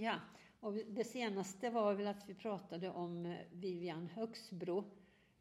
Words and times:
Ja, 0.00 0.20
och 0.60 0.74
det 0.74 1.04
senaste 1.04 1.70
var 1.70 1.94
väl 1.94 2.06
att 2.06 2.28
vi 2.28 2.34
pratade 2.34 2.90
om 2.90 3.26
eh, 3.26 3.38
Vivian 3.52 4.06
Högsbro 4.06 4.84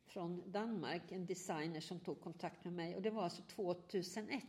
från 0.05 0.51
Danmark, 0.51 1.11
en 1.11 1.25
designer 1.25 1.79
som 1.79 1.99
tog 1.99 2.21
kontakt 2.21 2.63
med 2.63 2.73
mig 2.73 2.95
och 2.95 3.01
det 3.01 3.09
var 3.09 3.23
alltså 3.23 3.41
2001. 3.41 4.43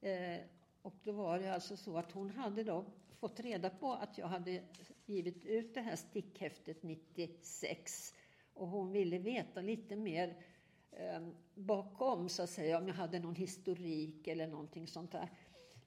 Eh, 0.00 0.38
och 0.82 0.94
då 1.02 1.12
var 1.12 1.38
det 1.38 1.54
alltså 1.54 1.76
så 1.76 1.96
att 1.96 2.12
hon 2.12 2.30
hade 2.30 2.64
då 2.64 2.84
fått 3.20 3.40
reda 3.40 3.70
på 3.70 3.92
att 3.92 4.18
jag 4.18 4.26
hade 4.26 4.62
givit 5.06 5.44
ut 5.44 5.74
det 5.74 5.80
här 5.80 5.96
stickhäftet 5.96 6.82
96 6.82 8.14
och 8.54 8.68
hon 8.68 8.92
ville 8.92 9.18
veta 9.18 9.60
lite 9.60 9.96
mer 9.96 10.44
eh, 10.90 11.28
bakom 11.54 12.28
så 12.28 12.42
att 12.42 12.50
säga 12.50 12.78
om 12.78 12.88
jag 12.88 12.94
hade 12.94 13.18
någon 13.18 13.34
historik 13.34 14.26
eller 14.26 14.46
någonting 14.46 14.86
sånt 14.86 15.12
där. 15.12 15.30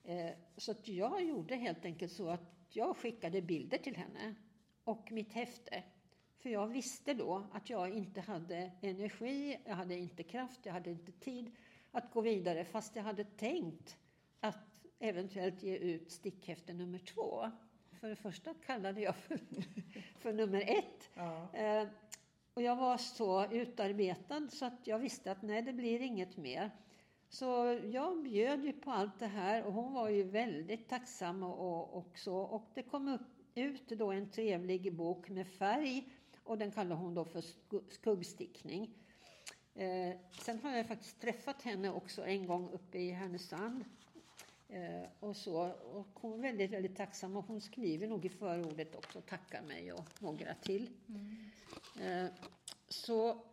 Eh, 0.03 0.31
så 0.57 0.71
att 0.71 0.87
jag 0.87 1.23
gjorde 1.23 1.55
helt 1.55 1.85
enkelt 1.85 2.11
så 2.11 2.29
att 2.29 2.52
jag 2.75 2.97
skickade 2.97 3.41
bilder 3.41 3.77
till 3.77 3.95
henne 3.95 4.35
och 4.83 5.11
mitt 5.11 5.33
häfte. 5.33 5.83
För 6.37 6.49
jag 6.49 6.67
visste 6.67 7.13
då 7.13 7.47
att 7.51 7.69
jag 7.69 7.89
inte 7.89 8.21
hade 8.21 8.71
energi, 8.81 9.59
jag 9.65 9.75
hade 9.75 9.95
inte 9.95 10.23
kraft, 10.23 10.59
jag 10.63 10.73
hade 10.73 10.91
inte 10.91 11.11
tid 11.11 11.51
att 11.91 12.13
gå 12.13 12.21
vidare 12.21 12.65
fast 12.65 12.95
jag 12.95 13.03
hade 13.03 13.23
tänkt 13.23 13.97
att 14.39 14.83
eventuellt 14.99 15.63
ge 15.63 15.77
ut 15.77 16.11
stickhäfte 16.11 16.73
nummer 16.73 16.99
två. 16.99 17.51
För 17.99 18.09
det 18.09 18.15
första 18.15 18.53
kallade 18.53 19.01
jag 19.01 19.15
för, 19.15 19.39
för 20.19 20.33
nummer 20.33 20.61
ett. 20.61 21.09
Ja. 21.13 21.53
Eh, 21.53 21.87
och 22.53 22.61
jag 22.61 22.75
var 22.75 22.97
så 22.97 23.51
utarbetad 23.51 24.47
så 24.51 24.65
att 24.65 24.87
jag 24.87 24.99
visste 24.99 25.31
att 25.31 25.41
nej, 25.41 25.61
det 25.61 25.73
blir 25.73 26.01
inget 26.01 26.37
mer. 26.37 26.71
Så 27.33 27.79
jag 27.91 28.23
bjöd 28.23 28.65
ju 28.65 28.73
på 28.73 28.91
allt 28.91 29.19
det 29.19 29.27
här 29.27 29.63
och 29.63 29.73
hon 29.73 29.93
var 29.93 30.09
ju 30.09 30.23
väldigt 30.23 30.89
tacksam 30.89 31.43
och, 31.43 31.97
och 31.97 32.19
så. 32.19 32.37
Och 32.37 32.69
det 32.73 32.83
kom 32.83 33.07
upp, 33.07 33.21
ut 33.55 33.89
då 33.89 34.11
en 34.11 34.29
trevlig 34.29 34.95
bok 34.95 35.29
med 35.29 35.47
färg 35.47 36.09
och 36.43 36.57
den 36.57 36.71
kallar 36.71 36.95
hon 36.95 37.13
då 37.13 37.25
för 37.25 37.43
skuggstickning. 37.89 38.89
Eh, 39.75 40.15
sen 40.41 40.59
har 40.63 40.77
jag 40.77 40.87
faktiskt 40.87 41.21
träffat 41.21 41.61
henne 41.61 41.91
också 41.91 42.25
en 42.25 42.47
gång 42.47 42.69
uppe 42.69 42.97
i 42.97 43.11
Härnösand. 43.11 43.85
Eh, 44.69 45.09
och, 45.19 45.35
så, 45.35 45.71
och 45.71 46.07
hon 46.13 46.33
är 46.33 46.37
väldigt, 46.37 46.71
väldigt 46.71 46.95
tacksam 46.95 47.35
och 47.35 47.45
hon 47.45 47.61
skriver 47.61 48.07
nog 48.07 48.25
i 48.25 48.29
förordet 48.29 48.95
också, 48.95 49.21
tackar 49.21 49.61
mig 49.61 49.93
och 49.93 50.21
några 50.21 50.53
till. 50.53 50.89
Mm. 51.07 52.25
Eh, 52.25 52.31
så 52.87 53.43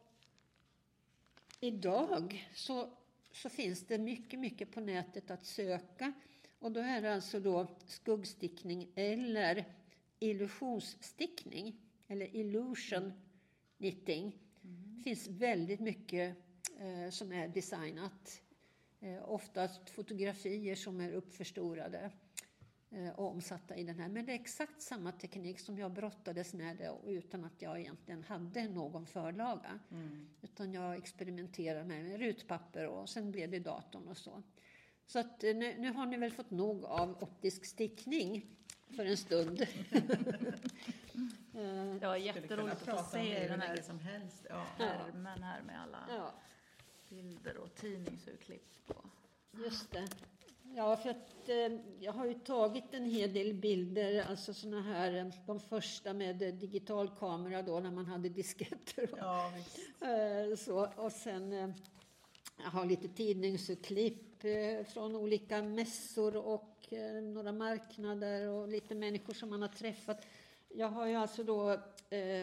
idag 1.61 2.49
så, 2.55 2.89
så 3.33 3.49
finns 3.49 3.87
det 3.87 3.99
mycket, 3.99 4.41
mycket 4.41 4.71
på 4.71 4.81
nätet 4.81 5.31
att 5.31 5.47
söka. 5.47 6.13
Och 6.59 6.73
då 6.73 6.81
är 6.81 7.03
det 7.03 7.15
alltså 7.15 7.41
då 7.41 7.67
skuggstickning 7.87 8.89
eller 8.95 9.65
illusionsstickning 10.19 11.81
eller 12.09 12.37
illusion 12.37 13.13
knitting. 13.79 14.39
Mm. 14.65 14.95
Det 14.97 15.03
finns 15.03 15.29
väldigt 15.29 15.81
mycket 15.81 16.37
eh, 16.79 17.11
som 17.11 17.33
är 17.33 17.49
designat. 17.49 18.43
Eh, 19.01 19.31
oftast 19.31 19.91
fotografier 19.91 20.75
som 20.75 21.01
är 21.01 21.13
uppförstorade 21.13 22.11
omsatta 23.15 23.77
i 23.77 23.85
den 23.85 23.99
här. 23.99 24.09
Men 24.09 24.27
det 24.27 24.33
är 24.33 24.37
exakt 24.37 24.83
samma 24.83 25.13
teknik 25.13 25.61
som 25.61 25.79
jag 25.79 25.93
brottades 25.93 26.55
med 26.55 26.77
det 26.77 26.93
utan 27.07 27.45
att 27.45 27.63
jag 27.63 27.81
egentligen 27.81 28.25
hade 28.25 28.69
någon 28.69 29.07
förlaga. 29.07 29.79
Mm. 29.91 30.29
Utan 30.43 30.73
jag 30.73 30.97
experimenterade 30.97 31.85
med 31.85 32.19
rutpapper 32.19 32.87
och 32.87 33.09
sen 33.09 33.31
blev 33.31 33.51
det 33.51 33.59
datorn 33.59 34.09
och 34.09 34.17
så. 34.17 34.43
Så 35.07 35.19
att 35.19 35.45
eh, 35.45 35.57
nu, 35.57 35.75
nu 35.79 35.93
har 35.93 36.07
ni 36.07 36.17
väl 36.17 36.33
fått 36.33 36.51
nog 36.51 36.85
av 36.85 37.23
optisk 37.23 37.65
stickning 37.65 38.47
för 38.97 39.05
en 39.05 39.17
stund. 39.17 39.61
ja, 42.01 42.19
jätteroligt 42.19 42.89
att 42.89 42.99
få 42.99 43.11
se 43.11 43.49
den 43.49 43.61
här 43.61 43.83
som 43.83 43.99
helst. 43.99 44.47
Ja. 44.51 44.67
ärmen 44.79 45.43
här 45.43 45.63
med 45.63 45.83
alla 45.83 46.07
ja. 46.09 46.35
bilder 47.09 47.57
och 47.57 47.75
tidningsurklipp. 47.75 48.73
Och... 48.87 49.05
Just 49.53 49.91
det. 49.91 50.09
Ja, 50.77 50.97
för 50.97 51.11
att 51.11 51.49
eh, 51.49 51.79
jag 52.01 52.13
har 52.13 52.27
ju 52.27 52.35
tagit 52.35 52.95
en 52.95 53.05
hel 53.05 53.33
del 53.33 53.55
bilder, 53.55 54.25
alltså 54.29 54.55
sådana 54.55 54.83
här, 54.83 55.15
eh, 55.17 55.27
de 55.47 55.61
första 55.61 56.13
med 56.13 56.43
eh, 56.43 56.55
digitalkamera 56.55 57.63
då 57.63 57.81
när 57.81 57.91
man 57.91 58.07
hade 58.07 58.29
disketter. 58.29 59.11
Ja, 59.17 59.53
eh, 60.01 60.57
så, 60.57 60.89
och 60.97 61.13
sen 61.13 61.53
eh, 61.53 61.71
jag 62.65 62.71
har 62.71 62.87
lite 62.87 63.09
tidningsurklipp 63.09 64.45
eh, 64.45 64.85
från 64.85 65.17
olika 65.17 65.63
mässor 65.63 66.37
och 66.37 66.93
några 67.35 67.53
marknader 67.53 68.49
och 68.49 68.69
lite 68.69 68.95
människor 68.95 69.35
som 69.35 69.51
man 69.51 69.63
har 69.63 69.69
träffat. 69.69 70.27
Jag 70.69 70.89
har 70.89 71.07
ju 71.07 71.15
alltså 71.15 71.45
då 71.45 71.79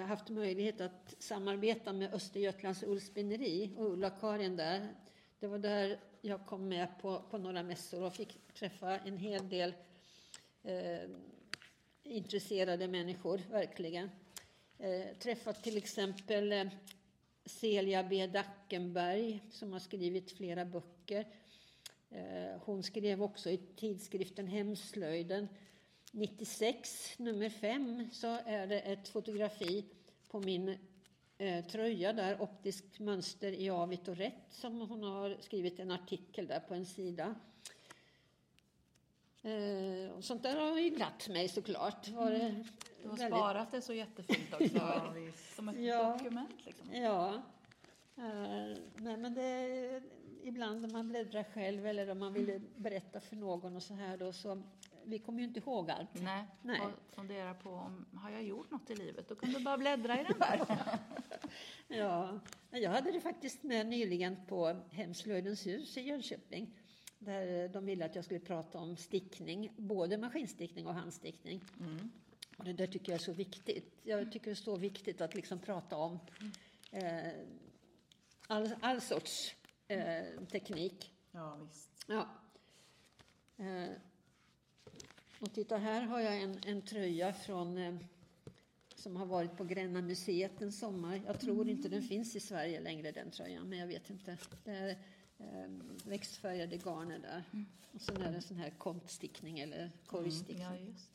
haft 0.08 0.30
möjlighet 0.30 0.82
att 0.82 1.16
samarbeta 1.20 1.94
med 1.94 2.14
Östergötlands 2.14 2.84
ullspinneri 2.84 3.72
och 3.78 3.94
Ulla-Karin 3.94 4.56
där. 4.56 4.88
Det 5.40 5.48
var 5.48 5.58
där 5.58 6.00
jag 6.22 6.46
kom 6.46 6.68
med 6.70 6.88
på, 7.02 7.22
på 7.30 7.38
några 7.38 7.64
mässor 7.64 8.04
och 8.04 8.14
fick 8.14 8.54
träffa 8.54 8.98
en 8.98 9.18
hel 9.18 9.50
del 9.50 9.74
eh, 10.64 11.10
intresserade 12.04 12.88
människor, 12.88 13.42
verkligen. 13.52 14.10
Eh, 14.78 15.18
träffat 15.20 15.64
till 15.64 15.78
exempel 15.78 16.52
eh, 16.52 16.68
Celia 17.46 18.04
B. 18.04 18.28
Dackenberg 18.28 19.44
som 19.52 19.74
har 19.74 19.80
skrivit 19.80 20.32
flera 20.32 20.66
böcker. 20.66 21.28
Eh, 22.10 22.62
hon 22.62 22.84
skrev 22.84 23.24
också 23.24 23.50
i 23.50 23.58
tidskriften 23.58 24.48
Hemslöjden 24.48 25.48
96, 26.12 27.14
nummer 27.20 27.50
5, 27.50 28.10
så 28.12 28.28
är 28.46 28.68
det 28.68 28.80
ett 28.80 29.08
fotografi 29.08 29.86
på 30.28 30.40
min 30.40 30.78
eh, 31.38 31.66
tröja 31.66 32.14
där, 32.14 32.42
optiskt 32.42 33.00
mönster 33.00 33.52
i 33.52 33.70
avigt 33.70 34.08
och 34.08 34.18
rätt, 34.18 34.46
som 34.50 34.82
hon 34.82 35.04
har 35.04 35.38
skrivit 35.40 35.80
en 35.80 35.92
artikel 35.92 36.48
där 36.48 36.60
på 36.60 36.74
en 36.74 36.86
sida. 36.86 37.36
Eh, 39.42 40.12
och 40.12 40.24
sånt 40.24 40.44
där 40.44 40.56
har 40.56 40.80
ju 40.80 40.90
glatt 40.90 41.30
mig 41.30 41.48
såklart. 41.48 42.08
Var 42.08 42.32
det 42.32 42.40
mm. 42.40 42.64
Du 43.04 43.10
har 43.10 43.18
väldigt... 43.18 43.40
sparat 43.40 43.72
det 43.72 43.82
så 43.82 43.94
jättefint 43.94 44.54
också, 44.54 44.66
ja, 44.76 45.14
som 45.56 45.70
ett 45.70 45.80
ja, 45.80 46.18
dokument. 46.18 46.66
Liksom. 46.66 46.94
Ja. 46.94 47.42
Uh, 48.18 48.78
nej, 48.96 49.18
men 49.18 49.34
det, 49.34 50.02
ibland 50.44 50.82
när 50.82 50.90
man 50.90 51.08
bläddrar 51.08 51.44
själv 51.44 51.88
eller 51.88 52.10
om 52.10 52.20
man 52.20 52.34
vill 52.34 52.62
berätta 52.76 53.20
för 53.20 53.36
någon 53.36 53.76
och 53.76 53.84
så 53.84 53.94
här 53.94 54.18
då, 54.18 54.34
så 54.34 54.64
vi 55.08 55.20
kommer 55.20 55.40
ju 55.40 55.46
inte 55.46 55.60
ihåg 55.60 55.92
allt. 55.92 56.22
Nej, 56.22 56.46
nej. 56.62 56.82
och 56.82 57.16
fundera 57.16 57.54
på 57.54 57.70
om 57.70 58.06
har 58.14 58.30
jag 58.30 58.44
gjort 58.44 58.72
något 58.72 58.90
i 58.90 58.96
livet? 58.96 59.30
Då 59.30 59.36
kan 59.36 59.52
du 59.52 59.64
bara 59.64 59.78
bläddra 59.78 60.22
i 60.22 60.24
den 60.24 60.40
där. 60.40 60.62
ja, 61.98 62.40
jag 62.70 62.92
hade 62.92 63.12
det 63.12 63.22
faktiskt 63.22 63.64
med 63.64 63.88
nyligen 63.88 64.46
på 64.46 64.82
Hemslöjdens 64.92 65.68
hus 65.68 65.98
i 65.98 66.02
Jönköping. 66.02 66.80
Där 67.20 67.70
de 67.70 67.86
ville 67.86 68.06
att 68.06 68.16
jag 68.16 68.26
skulle 68.26 68.40
prata 68.40 68.80
om 68.80 68.98
stickning, 68.98 69.72
både 69.78 70.18
maskinstickning 70.18 70.88
och 70.88 70.94
handstickning. 70.94 71.64
Mm. 71.80 72.12
Och 72.58 72.64
det 72.64 72.74
där 72.74 72.88
tycker 72.88 73.12
jag 73.12 73.20
är 73.20 73.24
så 73.24 73.34
viktigt. 73.34 74.00
Jag 74.04 74.32
tycker 74.32 74.46
det 74.46 74.52
är 74.52 74.56
så 74.56 74.76
viktigt 74.76 75.22
att 75.22 75.36
liksom 75.36 75.60
prata 75.60 75.98
om 75.98 76.20
eh, 76.92 77.32
all, 78.48 78.76
all 78.82 79.02
sorts 79.02 79.56
eh, 79.88 80.44
teknik. 80.52 81.14
Ja, 81.32 81.56
visst. 81.56 81.92
Ja. 82.08 82.28
Eh, 83.58 83.90
och 85.40 85.54
titta, 85.54 85.78
här 85.78 86.02
har 86.02 86.20
jag 86.20 86.42
en, 86.42 86.60
en 86.66 86.82
tröja 86.82 87.34
från 87.34 87.78
eh, 87.78 87.96
som 88.96 89.16
har 89.16 89.26
varit 89.26 89.58
på 89.58 89.64
Gränna 89.64 90.02
museet 90.02 90.62
en 90.62 90.72
sommar. 90.72 91.22
Jag 91.26 91.40
tror 91.40 91.56
mm. 91.56 91.70
inte 91.70 91.90
den 91.90 92.04
finns 92.04 92.36
i 92.36 92.40
Sverige 92.40 92.82
längre, 92.82 93.12
den 93.12 93.32
tröjan, 93.32 93.70
men 93.70 93.80
jag 93.80 93.88
vet 93.88 94.10
inte. 94.10 94.38
Det 94.64 94.72
är 94.72 94.90
eh, 95.38 95.70
växtfärgade 96.06 96.78
garner 96.78 97.20
där. 97.20 97.44
Mm. 97.54 97.66
Och 97.92 98.02
sen 98.02 98.22
är 98.22 98.30
det 98.30 98.36
en 98.36 98.42
sån 98.42 98.58
här 98.58 98.70
kontstickning 98.70 99.60
eller 99.60 99.92
korgstickning. 100.06 100.62
Mm, 100.62 100.80
ja, 100.80 100.88
just. 100.88 101.12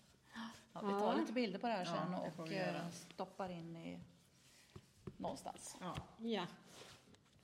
Ja, 0.73 0.81
vi 0.81 0.93
tar 0.93 1.13
ja. 1.13 1.17
lite 1.21 1.33
bilder 1.33 1.59
på 1.59 1.67
det 1.67 1.73
här 1.73 1.85
sen 1.85 2.13
ja, 2.13 2.31
och 2.37 2.53
eh, 2.53 2.89
stoppar 3.15 3.49
in 3.49 3.77
i 3.77 3.99
någonstans. 5.17 5.77
Ja. 5.81 5.97
ja. 6.19 6.47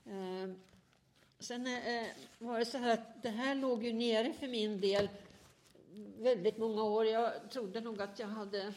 Eh, 0.05 0.49
sen 1.39 1.67
eh, 1.67 2.07
var 2.37 2.59
det 2.59 2.65
så 2.65 2.77
här 2.77 2.93
att 2.93 3.23
det 3.23 3.29
här 3.29 3.55
låg 3.55 3.83
ju 3.83 3.93
nere 3.93 4.33
för 4.33 4.47
min 4.47 4.81
del 4.81 5.09
väldigt 6.17 6.57
många 6.57 6.83
år. 6.83 7.05
Jag 7.05 7.51
trodde 7.51 7.81
nog 7.81 8.01
att 8.01 8.19
jag 8.19 8.27
hade 8.27 8.73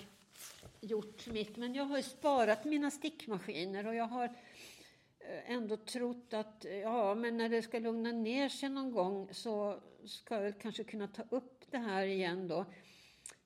gjort 0.81 1.27
mitt, 1.27 1.57
men 1.57 1.75
jag 1.75 1.85
har 1.85 2.03
sparat 2.03 2.65
mina 2.65 2.91
stickmaskiner 2.91 3.87
och 3.87 3.95
jag 3.95 4.05
har 4.05 4.25
eh, 4.25 5.51
ändå 5.51 5.77
trott 5.77 6.35
att 6.35 6.67
ja, 6.83 7.15
men 7.15 7.37
när 7.37 7.49
det 7.49 7.63
ska 7.63 7.79
lugna 7.79 8.13
ner 8.13 8.49
sig 8.49 8.69
någon 8.69 8.93
gång 8.93 9.29
så 9.33 9.81
ska 10.05 10.43
jag 10.43 10.61
kanske 10.61 10.85
kunna 10.85 11.09
ta 11.09 11.23
upp 11.31 11.65
det 11.71 11.79
här 11.79 12.07
igen 12.07 12.49
då. 12.49 12.65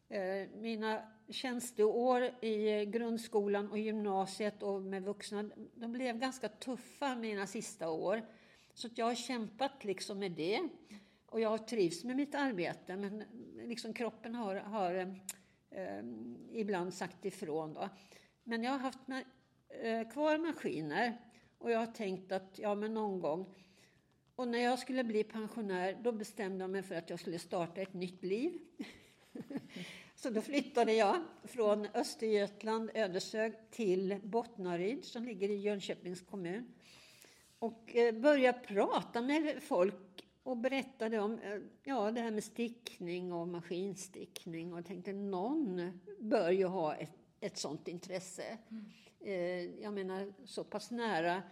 Eh, 0.08 0.48
mina 0.54 1.02
tjänsteår 1.28 2.22
i 2.44 2.84
grundskolan 2.86 3.70
och 3.70 3.78
gymnasiet 3.78 4.62
och 4.62 4.82
med 4.82 5.02
vuxna, 5.02 5.50
de 5.74 5.92
blev 5.92 6.18
ganska 6.18 6.48
tuffa 6.48 7.16
mina 7.16 7.46
sista 7.46 7.90
år. 7.90 8.22
Så 8.74 8.88
jag 8.94 9.06
har 9.06 9.14
kämpat 9.14 9.84
liksom 9.84 10.18
med 10.18 10.32
det. 10.32 10.68
Och 11.26 11.40
jag 11.40 11.68
trivs 11.68 12.04
med 12.04 12.16
mitt 12.16 12.34
arbete, 12.34 12.96
men 12.96 13.24
liksom 13.66 13.92
kroppen 13.92 14.34
har, 14.34 14.54
har 14.56 14.94
eh, 14.94 15.08
eh, 15.70 16.04
ibland 16.52 16.94
sagt 16.94 17.24
ifrån. 17.24 17.74
Då. 17.74 17.88
Men 18.44 18.64
jag 18.64 18.72
har 18.72 18.78
haft 18.78 18.98
eh, 19.82 20.08
kvar 20.08 20.38
maskiner 20.38 21.16
och 21.58 21.70
jag 21.70 21.78
har 21.78 21.86
tänkt 21.86 22.32
att 22.32 22.58
ja, 22.58 22.74
men 22.74 22.94
någon 22.94 23.20
gång. 23.20 23.54
Och 24.36 24.48
när 24.48 24.58
jag 24.58 24.78
skulle 24.78 25.04
bli 25.04 25.24
pensionär, 25.24 25.98
då 26.02 26.12
bestämde 26.12 26.64
jag 26.64 26.70
mig 26.70 26.82
för 26.82 26.94
att 26.94 27.10
jag 27.10 27.20
skulle 27.20 27.38
starta 27.38 27.80
ett 27.80 27.94
nytt 27.94 28.24
liv. 28.24 28.58
Så 30.14 30.30
då 30.30 30.40
flyttade 30.40 30.92
jag 30.92 31.16
från 31.44 31.86
Östergötland, 31.94 32.90
Ödeshög, 32.94 33.52
till 33.70 34.20
Bottnaryd 34.22 35.04
som 35.04 35.24
ligger 35.24 35.48
i 35.48 35.56
Jönköpings 35.56 36.20
kommun. 36.20 36.74
Och 37.58 37.96
eh, 37.96 38.14
började 38.14 38.58
prata 38.58 39.22
med 39.22 39.62
folk 39.62 40.15
och 40.46 40.56
berättade 40.56 41.18
om 41.18 41.38
eh, 41.38 41.58
ja, 41.84 42.10
det 42.10 42.20
här 42.20 42.30
med 42.30 42.44
stickning 42.44 43.32
och 43.32 43.48
maskinstickning 43.48 44.74
och 44.74 44.84
tänkte 44.84 45.12
någon 45.12 46.00
bör 46.18 46.50
ju 46.50 46.64
ha 46.64 46.94
ett, 46.94 47.10
ett 47.40 47.58
sånt 47.58 47.88
intresse. 47.88 48.58
Mm. 48.70 48.84
Eh, 49.20 49.82
jag 49.82 49.92
menar 49.92 50.32
så 50.44 50.64
pass 50.64 50.90
nära 50.90 51.42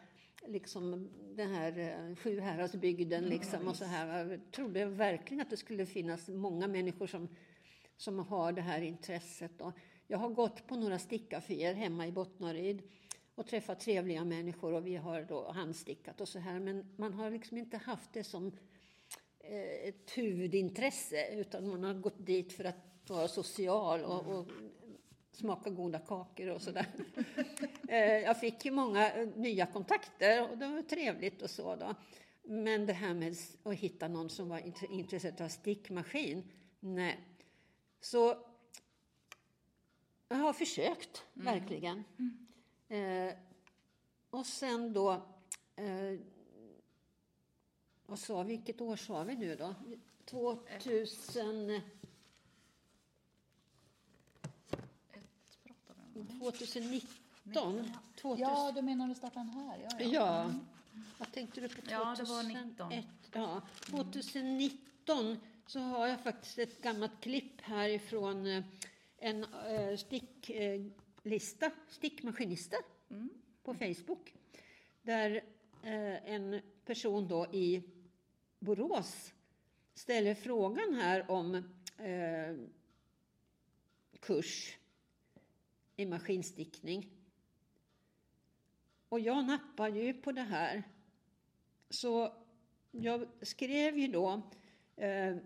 liksom 0.47 1.11
den 1.37 1.51
här 1.51 2.15
Sjuhäradsbygden 2.17 3.25
liksom 3.25 3.69
och 3.69 3.77
så 3.77 3.85
här. 3.85 4.31
Jag 4.31 4.41
trodde 4.53 4.87
verkligen 4.87 5.41
att 5.41 5.51
det 5.51 5.57
skulle 5.57 5.87
finnas 5.87 6.29
många 6.29 6.69
människor 6.69 7.07
som 7.07 7.29
som 7.97 8.19
har 8.19 8.53
det 8.53 8.61
här 8.61 8.81
intresset. 8.81 9.61
Och 9.61 9.73
jag 10.07 10.19
har 10.19 10.29
gått 10.29 10.67
på 10.67 10.77
några 10.77 10.99
stickaffärer 10.99 11.75
hemma 11.75 12.07
i 12.07 12.13
Bottnaryd 12.13 12.83
och 13.35 13.47
träffat 13.47 13.81
trevliga 13.81 14.25
människor 14.25 14.73
och 14.73 14.87
vi 14.87 14.97
har 14.97 15.23
då 15.23 15.53
handstickat 15.53 16.21
och 16.21 16.29
så 16.29 16.39
här. 16.39 16.61
Men 16.61 16.95
man 16.97 17.15
har 17.15 17.31
liksom 17.31 17.59
inte 17.59 17.77
haft 17.77 18.13
det 18.13 18.25
som 18.25 18.47
eh, 18.47 18.53
ett 19.89 20.19
huvudintresse 20.19 21.35
utan 21.35 21.69
man 21.69 21.85
har 21.85 21.95
gått 21.95 22.27
dit 22.27 22.53
för 22.53 22.65
att 22.65 22.77
vara 23.09 23.29
social 23.29 24.05
och, 24.05 24.27
och 24.27 24.47
smaka 25.33 25.71
goda 25.71 25.99
kakor 25.99 26.49
och 26.49 26.63
sådär. 26.63 26.87
Eh, 27.89 28.19
jag 28.19 28.41
fick 28.41 28.65
ju 28.65 28.71
många 28.71 29.13
eh, 29.13 29.29
nya 29.37 29.67
kontakter 29.67 30.51
och 30.51 30.59
det 30.59 30.67
var 30.67 30.83
trevligt 30.83 31.43
och 31.43 31.51
så 31.51 31.77
då. 31.77 31.95
Men 32.43 32.87
det 32.87 32.93
här 32.93 33.15
med 33.15 33.37
att 33.63 33.75
hitta 33.75 34.09
någon 34.09 34.31
som 34.31 34.49
var 34.49 34.63
intresserad 34.91 35.41
av 35.41 35.49
stickmaskin, 35.49 36.51
nej, 36.81 37.21
så 38.01 38.37
jag 40.29 40.37
har 40.37 40.53
försökt, 40.53 41.25
mm. 41.35 41.45
verkligen. 41.45 42.05
Mm. 42.89 43.29
Eh, 43.29 43.35
och 44.31 44.47
sen 44.47 44.93
då... 44.93 45.11
Eh, 45.77 46.21
vad 48.07 48.19
sa 48.19 48.43
vilket 48.43 48.81
år 48.81 48.97
sa 48.97 49.23
vi 49.23 49.37
nu 49.37 49.57
då? 49.57 49.75
2000... 50.25 51.81
2019. 56.39 57.91
2000, 58.17 58.41
ja, 58.41 58.73
du 58.75 58.83
menar 58.83 59.09
du 59.09 59.15
startade 59.15 59.47
den 59.47 59.55
här? 59.55 59.79
Ja, 59.79 59.97
ja. 60.01 60.07
ja. 60.07 60.43
Mm. 60.43 60.61
Vad 61.19 61.33
tänkte 61.33 61.61
du 61.61 61.69
på 61.69 61.75
2001? 61.75 61.91
Ja, 61.91 62.15
det 62.19 62.25
var 62.25 62.43
19. 62.43 62.93
Ja, 63.33 63.63
2019 63.91 65.39
så 65.67 65.81
har 65.81 66.07
jag 66.07 66.21
faktiskt 66.21 66.59
ett 66.59 66.83
gammalt 66.83 67.21
klipp 67.21 67.61
härifrån 67.61 68.47
eh, 68.47 68.65
en 69.19 69.45
eh, 69.45 69.97
sticklista, 69.97 71.71
stickmaskinista 71.89 72.77
mm. 73.11 73.31
på 73.63 73.75
Facebook. 73.75 74.35
Där 75.03 75.45
eh, 75.83 76.31
en 76.31 76.61
person 76.85 77.29
då 77.29 77.47
i 77.53 77.83
Borås 78.65 79.35
ställer 79.95 80.35
frågan 80.35 80.95
här 80.95 81.31
om 81.31 81.55
eh, 81.99 82.57
kurs 84.21 84.79
i 85.97 86.07
maskinstickning. 86.07 87.11
Och 89.09 89.21
jag 89.21 89.47
nappar 89.47 89.89
ju 89.89 90.15
på 90.15 90.33
det 90.33 90.43
här. 90.43 90.83
Så 91.91 92.33
jag 92.91 93.29
skrev 93.43 93.99
ju 93.99 94.09
då 94.09 94.43
eh, 94.97 95.37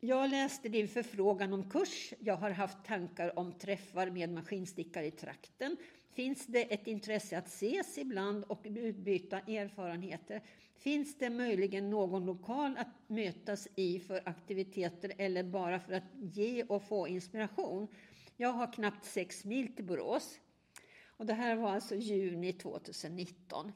jag 0.00 0.30
läste 0.30 0.68
din 0.68 0.88
förfrågan 0.88 1.52
om 1.52 1.70
kurs. 1.70 2.12
Jag 2.18 2.36
har 2.36 2.50
haft 2.50 2.84
tankar 2.84 3.38
om 3.38 3.52
träffar 3.52 4.10
med 4.10 4.30
maskinstickare 4.30 5.06
i 5.06 5.10
trakten. 5.10 5.76
Finns 6.12 6.46
det 6.46 6.62
ett 6.62 6.86
intresse 6.86 7.38
att 7.38 7.46
ses 7.46 7.98
ibland 7.98 8.44
och 8.44 8.60
utbyta 8.64 9.38
erfarenheter? 9.38 10.42
Finns 10.74 11.18
det 11.18 11.30
möjligen 11.30 11.90
någon 11.90 12.26
lokal 12.26 12.76
att 12.78 12.88
mötas 13.06 13.68
i 13.76 14.00
för 14.00 14.22
aktiviteter 14.24 15.12
eller 15.18 15.42
bara 15.42 15.80
för 15.80 15.92
att 15.92 16.04
ge 16.14 16.62
och 16.62 16.82
få 16.82 17.08
inspiration? 17.08 17.88
Jag 18.36 18.52
har 18.52 18.72
knappt 18.72 19.04
sex 19.04 19.44
mil 19.44 19.74
till 19.76 19.84
Borås. 19.84 20.40
Och 21.06 21.26
det 21.26 21.34
här 21.34 21.56
var 21.56 21.70
alltså 21.70 21.94
juni 21.94 22.52
2019. 22.52 23.72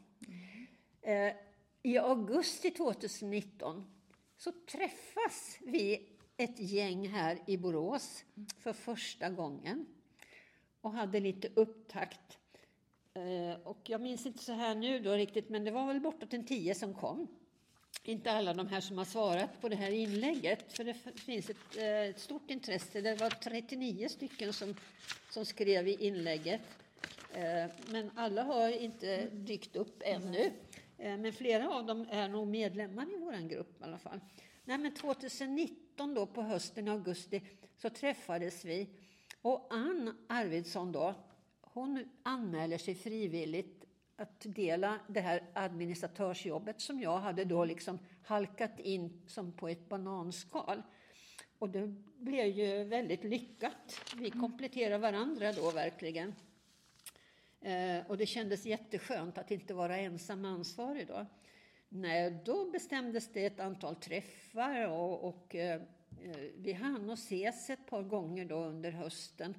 Mm. 1.02 1.28
Eh, 1.28 1.36
I 1.82 1.98
augusti 1.98 2.70
2019 2.70 3.84
så 4.36 4.52
träffas 4.52 5.58
vi 5.60 6.08
ett 6.36 6.60
gäng 6.60 7.08
här 7.08 7.38
i 7.46 7.56
Borås 7.56 8.24
för 8.58 8.72
första 8.72 9.30
gången 9.30 9.86
och 10.84 10.92
hade 10.92 11.20
lite 11.20 11.48
upptakt. 11.54 12.38
Eh, 13.14 13.60
och 13.64 13.78
jag 13.84 14.00
minns 14.00 14.26
inte 14.26 14.44
så 14.44 14.52
här 14.52 14.74
nu 14.74 14.98
då 14.98 15.12
riktigt, 15.12 15.48
men 15.48 15.64
det 15.64 15.70
var 15.70 15.86
väl 15.86 16.00
bortåt 16.00 16.34
en 16.34 16.46
tio 16.46 16.74
som 16.74 16.94
kom. 16.94 17.28
Inte 18.02 18.32
alla 18.32 18.54
de 18.54 18.66
här 18.66 18.80
som 18.80 18.98
har 18.98 19.04
svarat 19.04 19.60
på 19.60 19.68
det 19.68 19.76
här 19.76 19.90
inlägget, 19.90 20.72
för 20.72 20.84
det 20.84 20.94
finns 21.20 21.50
ett, 21.50 21.76
eh, 21.76 22.00
ett 22.00 22.20
stort 22.20 22.50
intresse. 22.50 23.00
Det 23.00 23.14
var 23.14 23.30
39 23.30 24.08
stycken 24.08 24.52
som, 24.52 24.74
som 25.30 25.44
skrev 25.44 25.88
i 25.88 26.06
inlägget. 26.06 26.62
Eh, 27.32 27.70
men 27.90 28.10
alla 28.14 28.42
har 28.42 28.68
inte 28.68 29.26
dykt 29.26 29.76
upp 29.76 30.02
ännu. 30.04 30.52
Men 30.96 31.32
flera 31.32 31.70
av 31.70 31.86
dem 31.86 32.06
är 32.10 32.28
nog 32.28 32.48
medlemmar 32.48 33.06
i 33.14 33.16
vår 33.18 33.48
grupp 33.48 33.80
i 33.80 33.84
alla 33.84 33.98
fall. 33.98 34.20
Nej, 34.64 34.78
men 34.78 34.94
2019 34.94 36.14
då 36.14 36.26
på 36.26 36.42
hösten, 36.42 36.88
augusti, 36.88 37.42
så 37.76 37.90
träffades 37.90 38.64
vi. 38.64 38.88
Och 39.44 39.66
Ann 39.70 40.24
Arvidsson 40.26 40.92
då, 40.92 41.14
hon 41.60 42.08
anmäler 42.22 42.78
sig 42.78 42.94
frivilligt 42.94 43.84
att 44.16 44.40
dela 44.40 45.00
det 45.06 45.20
här 45.20 45.42
administratörsjobbet 45.52 46.80
som 46.80 47.00
jag 47.00 47.18
hade 47.18 47.44
då 47.44 47.64
liksom 47.64 47.98
halkat 48.22 48.80
in 48.80 49.22
som 49.26 49.52
på 49.52 49.68
ett 49.68 49.88
bananskal. 49.88 50.82
Och 51.58 51.70
det 51.70 51.86
blev 52.18 52.46
ju 52.46 52.84
väldigt 52.84 53.24
lyckat. 53.24 54.00
Vi 54.16 54.30
kompletterar 54.30 54.98
varandra 54.98 55.52
då 55.52 55.70
verkligen. 55.70 56.34
Eh, 57.60 58.06
och 58.06 58.16
det 58.16 58.26
kändes 58.26 58.66
jätteskönt 58.66 59.38
att 59.38 59.50
inte 59.50 59.74
vara 59.74 59.96
ensam 59.96 60.44
ansvarig 60.44 61.06
då. 61.06 61.26
Nej, 61.88 62.38
då 62.44 62.70
bestämdes 62.70 63.32
det 63.32 63.46
ett 63.46 63.60
antal 63.60 63.96
träffar 63.96 64.88
och, 64.88 65.28
och 65.28 65.54
eh, 65.54 65.82
vi 66.56 66.72
hann 66.72 67.10
att 67.10 67.18
ses 67.18 67.70
ett 67.70 67.86
par 67.86 68.02
gånger 68.02 68.44
då 68.44 68.56
under 68.56 68.90
hösten. 68.90 69.54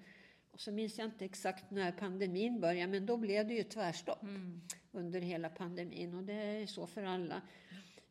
Och 0.51 0.59
så 0.59 0.71
minns 0.71 0.97
jag 0.97 1.07
inte 1.07 1.25
exakt 1.25 1.71
när 1.71 1.91
pandemin 1.91 2.59
började, 2.59 2.91
men 2.91 3.05
då 3.05 3.17
blev 3.17 3.47
det 3.47 3.53
ju 3.53 3.63
tvärstopp 3.63 4.23
mm. 4.23 4.61
under 4.91 5.21
hela 5.21 5.49
pandemin 5.49 6.13
och 6.13 6.23
det 6.23 6.33
är 6.33 6.67
så 6.67 6.87
för 6.87 7.03
alla. 7.03 7.41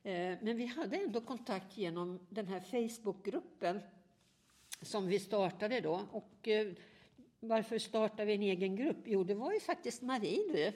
Eh, 0.02 0.38
men 0.40 0.56
vi 0.56 0.66
hade 0.66 0.96
ändå 0.96 1.20
kontakt 1.20 1.76
genom 1.78 2.26
den 2.30 2.46
här 2.46 2.60
Facebookgruppen 2.60 3.80
som 4.82 5.06
vi 5.06 5.18
startade 5.18 5.80
då. 5.80 6.00
Och 6.10 6.48
eh, 6.48 6.72
varför 7.40 7.78
startade 7.78 8.24
vi 8.24 8.34
en 8.34 8.42
egen 8.42 8.76
grupp? 8.76 9.02
Jo, 9.04 9.24
det 9.24 9.34
var 9.34 9.52
ju 9.52 9.60
faktiskt 9.60 10.02
Marie 10.02 10.52
du, 10.52 10.72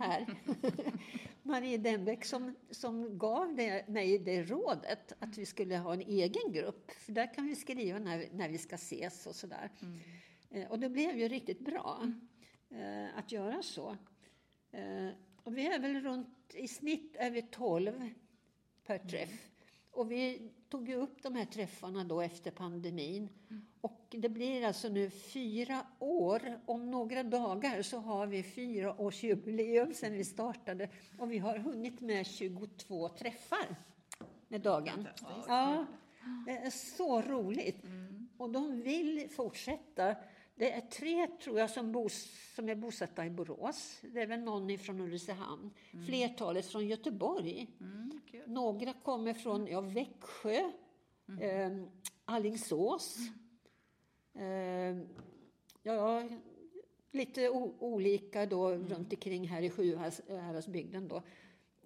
här. 0.00 0.26
Marie 1.48 1.78
Denbeck 1.78 2.24
som, 2.24 2.56
som 2.70 3.18
gav 3.18 3.54
det, 3.54 3.88
mig 3.88 4.18
det 4.18 4.42
rådet 4.42 5.12
att 5.18 5.38
vi 5.38 5.46
skulle 5.46 5.76
ha 5.76 5.92
en 5.92 6.00
egen 6.00 6.52
grupp. 6.52 6.90
För 6.90 7.12
där 7.12 7.34
kan 7.34 7.46
vi 7.46 7.56
skriva 7.56 7.98
när, 7.98 8.28
när 8.32 8.48
vi 8.48 8.58
ska 8.58 8.74
ses 8.74 9.26
och 9.26 9.34
sådär. 9.34 9.70
Mm. 9.82 9.98
Eh, 10.50 10.70
och 10.70 10.78
det 10.78 10.88
blev 10.88 11.18
ju 11.18 11.28
riktigt 11.28 11.60
bra 11.60 12.12
eh, 12.70 13.18
att 13.18 13.32
göra 13.32 13.62
så. 13.62 13.96
Eh, 14.70 15.08
och 15.42 15.58
vi 15.58 15.66
är 15.66 15.78
väl 15.78 16.00
runt, 16.00 16.54
i 16.54 16.68
snitt 16.68 17.16
är 17.16 17.30
vi 17.30 17.42
12 17.42 18.10
per 18.86 18.98
träff. 18.98 19.48
Och 19.90 20.10
vi 20.10 20.50
tog 20.68 20.88
ju 20.88 20.94
upp 20.94 21.22
de 21.22 21.34
här 21.34 21.44
träffarna 21.44 22.04
då 22.04 22.20
efter 22.20 22.50
pandemin. 22.50 23.28
Mm. 23.50 23.66
Och 23.80 24.06
det 24.10 24.28
blir 24.28 24.64
alltså 24.64 24.88
nu 24.88 25.10
fyra 25.10 25.86
år. 25.98 26.60
Om 26.66 26.90
några 26.90 27.22
dagar 27.22 27.82
så 27.82 27.98
har 27.98 28.26
vi 28.26 28.42
fyra 28.42 29.00
års 29.00 29.22
jubileum 29.22 29.94
sedan 29.94 30.12
vi 30.12 30.24
startade. 30.24 30.88
Och 31.18 31.32
vi 31.32 31.38
har 31.38 31.58
hunnit 31.58 32.00
med 32.00 32.26
22 32.26 33.08
träffar 33.08 33.76
med 34.48 34.60
dagen. 34.60 35.08
Ja, 35.48 35.86
det 36.46 36.52
är 36.52 36.70
så 36.70 37.22
roligt. 37.22 37.84
Mm. 37.84 38.28
Och 38.36 38.50
de 38.50 38.82
vill 38.82 39.28
fortsätta. 39.30 40.16
Det 40.58 40.72
är 40.72 40.80
tre, 40.80 41.26
tror 41.26 41.58
jag, 41.58 41.70
som, 41.70 41.92
bos, 41.92 42.28
som 42.54 42.68
är 42.68 42.74
bosatta 42.74 43.26
i 43.26 43.30
Borås. 43.30 44.00
Det 44.02 44.20
är 44.20 44.26
väl 44.26 44.40
någon 44.40 44.78
från 44.78 45.00
Ulricehamn. 45.00 45.70
Mm. 45.90 46.06
Flertalet 46.06 46.66
från 46.66 46.86
Göteborg. 46.86 47.68
Mm, 47.80 48.20
Några 48.46 48.92
kommer 48.92 49.34
från 49.34 49.66
ja, 49.66 49.80
Växjö, 49.80 50.70
mm. 51.28 51.82
eh, 51.82 51.88
Alingsås. 52.24 53.16
Eh, 54.34 54.96
ja, 55.82 56.28
lite 57.10 57.50
olika 57.78 58.46
då 58.46 58.68
mm. 58.68 58.88
runt 58.88 59.12
omkring 59.12 59.48
här 59.48 59.62
i 59.62 59.70
Sjuhäradsbygden 59.70 61.08
då. 61.08 61.16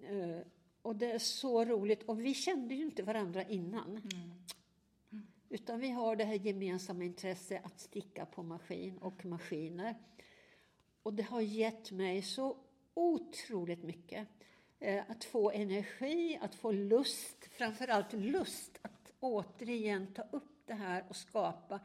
Eh, 0.01 0.39
och 0.81 0.95
det 0.95 1.11
är 1.11 1.19
så 1.19 1.65
roligt. 1.65 2.03
Och 2.03 2.25
vi 2.25 2.33
kände 2.33 2.75
ju 2.75 2.83
inte 2.83 3.03
varandra 3.03 3.43
innan. 3.43 3.89
Mm. 3.89 4.42
Utan 5.53 5.79
vi 5.79 5.89
har 5.89 6.15
det 6.15 6.23
här 6.23 6.35
gemensamma 6.35 7.03
intresset 7.03 7.65
att 7.65 7.79
sticka 7.79 8.25
på 8.25 8.43
maskin 8.43 8.97
och 8.97 9.25
maskiner. 9.25 9.95
Och 11.03 11.13
det 11.13 11.23
har 11.23 11.41
gett 11.41 11.91
mig 11.91 12.21
så 12.21 12.57
otroligt 12.93 13.83
mycket. 13.83 14.27
Eh, 14.79 15.03
att 15.07 15.23
få 15.23 15.51
energi, 15.51 16.39
att 16.41 16.55
få 16.55 16.71
lust, 16.71 17.45
framförallt 17.51 18.13
lust 18.13 18.79
att 18.81 19.11
återigen 19.19 20.13
ta 20.13 20.21
upp 20.31 20.61
det 20.65 20.73
här 20.73 21.05
och 21.09 21.15
skapa. 21.15 21.79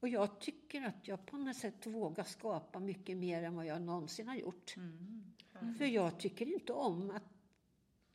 Och 0.00 0.08
jag 0.08 0.40
tycker 0.40 0.82
att 0.82 1.08
jag 1.08 1.26
på 1.26 1.36
något 1.36 1.56
sätt 1.56 1.86
vågar 1.86 2.24
skapa 2.24 2.80
mycket 2.80 3.16
mer 3.16 3.42
än 3.42 3.56
vad 3.56 3.66
jag 3.66 3.82
någonsin 3.82 4.28
har 4.28 4.36
gjort. 4.36 4.76
Mm. 4.76 5.24
Mm. 5.60 5.74
För 5.74 5.84
jag 5.84 6.20
tycker 6.20 6.52
inte 6.52 6.72
om 6.72 7.10
att 7.10 7.37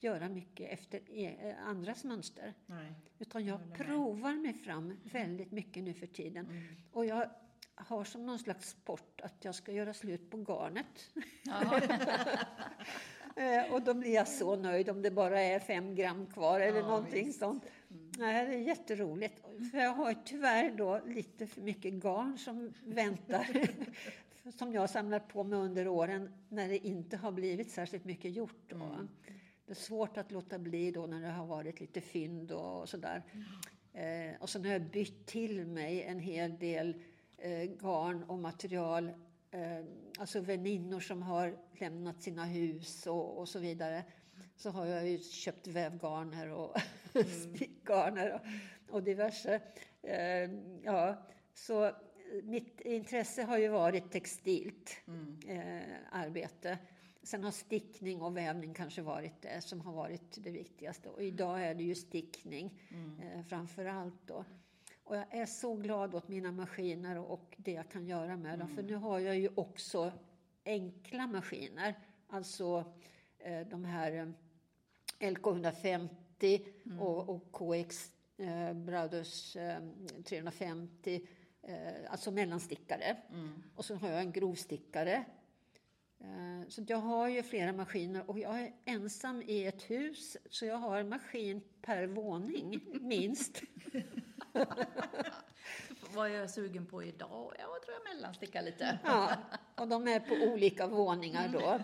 göra 0.03 0.29
mycket 0.29 0.71
efter 0.71 1.01
e, 1.11 1.55
andras 1.65 2.03
mönster. 2.03 2.53
Nej. 2.65 2.93
Utan 3.19 3.45
jag 3.45 3.59
provar 3.73 4.33
mig 4.33 4.53
fram 4.53 4.97
väldigt 5.03 5.51
mycket 5.51 5.83
nu 5.83 5.93
för 5.93 6.07
tiden. 6.07 6.45
Mm. 6.45 6.63
Och 6.91 7.05
jag 7.05 7.29
har 7.75 8.03
som 8.03 8.25
någon 8.25 8.39
slags 8.39 8.69
sport 8.69 9.21
att 9.21 9.45
jag 9.45 9.55
ska 9.55 9.71
göra 9.71 9.93
slut 9.93 10.29
på 10.29 10.37
garnet. 10.37 11.11
Eh, 13.35 13.73
och 13.73 13.81
då 13.81 13.93
blir 13.93 14.13
jag 14.13 14.27
så 14.27 14.55
nöjd 14.55 14.89
om 14.89 15.01
det 15.01 15.11
bara 15.11 15.41
är 15.41 15.59
fem 15.59 15.95
gram 15.95 16.25
kvar 16.25 16.59
eller 16.59 16.79
ja, 16.79 16.87
någonting 16.87 17.25
visst. 17.25 17.39
sånt. 17.39 17.65
Mm. 17.91 18.11
Nej, 18.17 18.47
det 18.47 18.53
är 18.55 18.59
jätteroligt. 18.59 19.41
För 19.71 19.77
jag 19.77 19.93
har 19.93 20.15
tyvärr 20.25 20.71
då 20.71 21.01
lite 21.05 21.47
för 21.47 21.61
mycket 21.61 21.93
garn 21.93 22.37
som 22.37 22.73
väntar. 22.85 23.47
som 24.57 24.73
jag 24.73 24.89
samlat 24.89 25.27
på 25.27 25.43
mig 25.43 25.59
under 25.59 25.87
åren 25.87 26.33
när 26.49 26.67
det 26.67 26.87
inte 26.87 27.17
har 27.17 27.31
blivit 27.31 27.71
särskilt 27.71 28.05
mycket 28.05 28.31
gjort. 28.31 28.71
Mm. 28.71 29.09
Är 29.73 29.77
svårt 29.77 30.17
att 30.17 30.31
låta 30.31 30.59
bli 30.59 30.91
då 30.91 31.05
när 31.05 31.21
det 31.21 31.27
har 31.27 31.45
varit 31.45 31.79
lite 31.79 32.01
fynd 32.01 32.51
och 32.51 32.89
sådär. 32.89 33.23
Mm. 33.93 34.31
Eh, 34.33 34.41
och 34.41 34.49
så 34.49 34.59
har 34.59 34.67
jag 34.67 34.81
bytt 34.81 35.25
till 35.25 35.67
mig 35.67 36.03
en 36.03 36.19
hel 36.19 36.59
del 36.59 37.01
eh, 37.37 37.63
garn 37.63 38.23
och 38.23 38.39
material. 38.39 39.11
Eh, 39.51 39.85
alltså 40.17 40.39
väninnor 40.39 40.99
som 40.99 41.21
har 41.21 41.57
lämnat 41.79 42.21
sina 42.21 42.45
hus 42.45 43.07
och, 43.07 43.37
och 43.37 43.49
så 43.49 43.59
vidare. 43.59 44.03
Så 44.55 44.69
har 44.69 44.85
jag 44.85 45.07
ju 45.09 45.17
köpt 45.17 45.67
vävgarner 45.67 46.49
och 46.51 46.77
mm. 47.13 47.27
stickgarner 47.27 48.33
och, 48.33 48.41
och 48.95 49.03
diverse. 49.03 49.59
Eh, 50.01 50.51
ja, 50.83 51.27
så 51.53 51.91
mitt 52.43 52.81
intresse 52.81 53.43
har 53.43 53.57
ju 53.57 53.67
varit 53.67 54.11
textilt 54.11 54.97
mm. 55.07 55.39
eh, 55.47 55.95
arbete. 56.11 56.77
Sen 57.23 57.43
har 57.43 57.51
stickning 57.51 58.21
och 58.21 58.37
vävning 58.37 58.73
kanske 58.73 59.01
varit 59.01 59.41
det 59.41 59.61
som 59.61 59.81
har 59.81 59.93
varit 59.93 60.43
det 60.43 60.51
viktigaste. 60.51 61.09
Och 61.09 61.23
idag 61.23 61.63
är 61.63 61.75
det 61.75 61.83
ju 61.83 61.95
stickning 61.95 62.81
mm. 62.89 63.19
eh, 63.19 63.45
framför 63.45 63.85
allt. 63.85 64.27
Då. 64.27 64.45
Och 65.03 65.15
jag 65.15 65.25
är 65.29 65.45
så 65.45 65.75
glad 65.75 66.15
åt 66.15 66.27
mina 66.27 66.51
maskiner 66.51 67.17
och 67.17 67.55
det 67.57 67.71
jag 67.71 67.89
kan 67.89 68.07
göra 68.07 68.37
med 68.37 68.59
dem. 68.59 68.67
För 68.67 68.81
mm. 68.81 68.85
nu 68.85 68.95
har 68.95 69.19
jag 69.19 69.39
ju 69.39 69.49
också 69.55 70.11
enkla 70.65 71.27
maskiner. 71.27 71.99
Alltså 72.27 72.93
eh, 73.39 73.67
de 73.67 73.85
här 73.85 74.11
eh, 74.11 75.29
LK150 75.29 76.09
mm. 76.85 76.99
och, 76.99 77.29
och, 77.29 77.51
KX 77.51 78.11
eh, 78.37 78.73
Brothers 78.73 79.55
eh, 79.55 79.79
350. 80.23 81.27
Eh, 81.61 81.75
alltså 82.09 82.31
mellanstickare. 82.31 83.17
Mm. 83.31 83.63
Och 83.75 83.85
så 83.85 83.95
har 83.95 84.09
jag 84.09 84.19
en 84.19 84.31
grovstickare. 84.31 85.25
Eh, 86.23 86.67
så 86.67 86.81
jag 86.87 86.97
har 86.97 87.27
ju 87.27 87.43
flera 87.43 87.73
maskiner 87.73 88.29
och 88.29 88.39
jag 88.39 88.61
är 88.61 88.73
ensam 88.85 89.41
i 89.41 89.65
ett 89.65 89.89
hus 89.89 90.37
så 90.49 90.65
jag 90.65 90.77
har 90.77 90.97
en 90.97 91.09
maskin 91.09 91.61
per 91.81 92.07
våning, 92.07 92.81
minst. 93.01 93.61
Vad 96.13 96.31
är 96.31 96.35
jag 96.35 96.49
sugen 96.49 96.85
på 96.85 97.03
idag? 97.03 97.53
Jag 97.59 97.83
tror 97.83 97.97
jag 98.03 98.15
mellanstickar 98.15 98.61
lite. 98.61 98.99
Ja, 99.03 99.37
och 99.75 99.87
de 99.87 100.07
är 100.07 100.19
på 100.19 100.53
olika 100.53 100.87
våningar 100.87 101.49
då. 101.53 101.79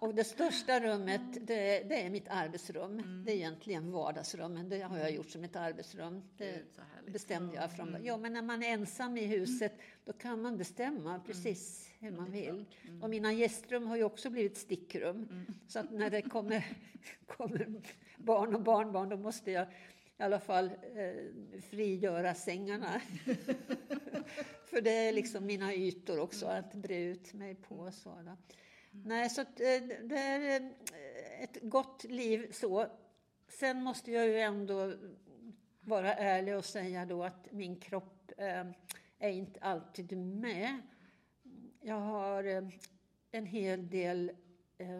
Och 0.00 0.14
det 0.14 0.24
största 0.24 0.80
rummet, 0.80 1.20
det, 1.32 1.82
det 1.88 2.02
är 2.02 2.10
mitt 2.10 2.28
arbetsrum. 2.28 2.98
Mm. 2.98 3.24
Det 3.24 3.32
är 3.32 3.36
egentligen 3.36 3.92
vardagsrummen. 3.92 4.68
Det 4.68 4.80
har 4.80 4.98
jag 4.98 5.10
gjort 5.10 5.30
som 5.30 5.44
ett 5.44 5.56
arbetsrum. 5.56 6.22
Det 6.36 6.62
bestämde 7.06 7.54
jag 7.54 7.72
från 7.72 7.88
mm. 7.88 8.04
Ja, 8.04 8.16
men 8.16 8.32
när 8.32 8.42
man 8.42 8.62
är 8.62 8.68
ensam 8.68 9.16
i 9.16 9.24
huset, 9.24 9.72
då 10.04 10.12
kan 10.12 10.42
man 10.42 10.56
bestämma 10.58 11.10
mm. 11.10 11.26
precis 11.26 11.90
hur 11.98 12.10
man 12.10 12.30
vill. 12.30 12.64
Mm. 12.88 13.02
Och 13.02 13.10
mina 13.10 13.32
gästrum 13.32 13.86
har 13.86 13.96
ju 13.96 14.04
också 14.04 14.30
blivit 14.30 14.56
stickrum. 14.56 15.28
Mm. 15.30 15.46
Så 15.68 15.78
att 15.78 15.90
när 15.90 16.10
det 16.10 16.22
kommer, 16.22 16.66
kommer 17.26 17.82
barn 18.16 18.54
och 18.54 18.62
barnbarn, 18.62 19.08
då 19.08 19.16
måste 19.16 19.50
jag 19.50 19.66
i 20.18 20.22
alla 20.22 20.40
fall 20.40 20.70
eh, 20.94 21.60
frigöra 21.70 22.34
sängarna. 22.34 23.00
För 24.64 24.80
det 24.80 24.90
är 24.90 25.12
liksom 25.12 25.46
mina 25.46 25.74
ytor 25.74 26.18
också 26.18 26.46
att 26.46 26.74
bre 26.74 26.98
ut 26.98 27.34
mig 27.34 27.54
på. 27.54 27.90
Så 27.92 28.10
då. 28.24 28.36
Nej, 29.04 29.30
så 29.30 29.40
eh, 29.40 29.46
det 30.04 30.18
är 30.18 30.60
eh, 30.60 31.42
ett 31.42 31.58
gott 31.62 32.04
liv 32.04 32.52
så. 32.52 32.86
Sen 33.48 33.82
måste 33.82 34.12
jag 34.12 34.26
ju 34.26 34.40
ändå 34.40 34.94
vara 35.80 36.14
ärlig 36.14 36.56
och 36.56 36.64
säga 36.64 37.06
då 37.06 37.24
att 37.24 37.52
min 37.52 37.80
kropp 37.80 38.32
eh, 38.36 38.66
är 39.18 39.30
inte 39.30 39.60
alltid 39.60 40.16
med. 40.16 40.78
Jag 41.80 42.00
har 42.00 42.70
en 43.30 43.46
hel 43.46 43.90
del 43.90 44.32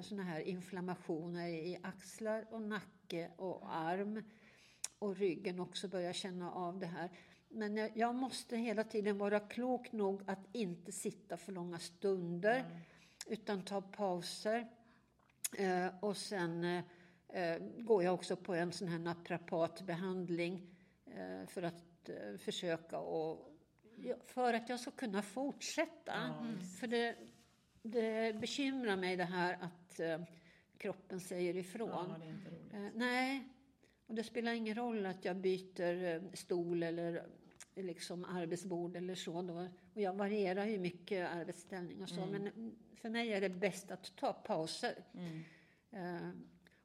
såna 0.03 0.23
här 0.23 0.41
inflammationer 0.41 1.49
i 1.49 1.79
axlar 1.83 2.47
och 2.51 2.63
nacke 2.63 3.31
och 3.37 3.77
arm 3.77 4.23
och 4.99 5.17
ryggen 5.17 5.61
också 5.61 5.89
börjar 5.89 6.13
känna 6.13 6.53
av 6.53 6.79
det 6.79 6.87
här. 6.87 7.11
Men 7.49 7.91
jag 7.95 8.15
måste 8.15 8.57
hela 8.57 8.85
tiden 8.85 9.19
vara 9.19 9.41
klok 9.41 9.93
nog 9.93 10.23
att 10.27 10.49
inte 10.53 10.93
sitta 10.93 11.37
för 11.37 11.53
långa 11.53 11.79
stunder 11.79 12.61
mm 12.61 12.79
utan 13.29 13.63
ta 13.63 13.81
pauser. 13.81 14.69
Eh, 15.53 15.87
och 16.01 16.17
sen 16.17 16.65
eh, 17.29 17.59
går 17.79 18.03
jag 18.05 18.15
också 18.15 18.37
på 18.37 18.55
en 18.55 18.73
sån 18.73 18.89
här 18.89 18.99
naprapatbehandling 18.99 20.77
eh, 21.07 21.47
för 21.47 21.63
att 21.63 21.85
försöka 22.39 22.99
och 22.99 23.55
för 24.27 24.55
att 24.55 24.69
jag 24.69 24.81
ska 24.81 24.91
kunna 24.91 25.23
fortsätta. 25.23 26.13
Mm. 26.13 26.61
För 26.61 26.87
det, 26.87 27.17
det 27.83 28.41
bekymrar 28.41 28.97
mig 28.97 29.17
det 29.17 29.25
här 29.25 29.59
att 29.61 30.01
kroppen 30.79 31.21
säger 31.21 31.57
ifrån. 31.57 32.15
Ja, 32.73 32.79
eh, 32.79 32.91
nej, 32.95 33.49
och 34.07 34.15
det 34.15 34.25
spelar 34.25 34.53
ingen 34.53 34.75
roll 34.75 35.07
att 35.07 35.25
jag 35.25 35.37
byter 35.37 36.37
stol 36.37 36.83
eller 36.83 37.27
liksom 37.83 38.25
arbetsbord 38.25 38.97
eller 38.97 39.15
så. 39.15 39.43
Då. 39.43 39.69
Och 39.95 40.01
jag 40.01 40.15
varierar 40.15 40.67
ju 40.67 40.79
mycket 40.79 41.31
arbetsställning 41.31 42.03
och 42.03 42.09
så. 42.09 42.23
Mm. 42.23 42.43
Men 42.43 42.77
för 42.95 43.11
mig 43.11 43.33
är 43.33 43.41
det 43.41 43.49
bäst 43.49 43.91
att 43.91 44.17
ta 44.17 44.33
pauser. 44.33 45.05
Mm. 45.15 45.45
Uh, 45.93 46.31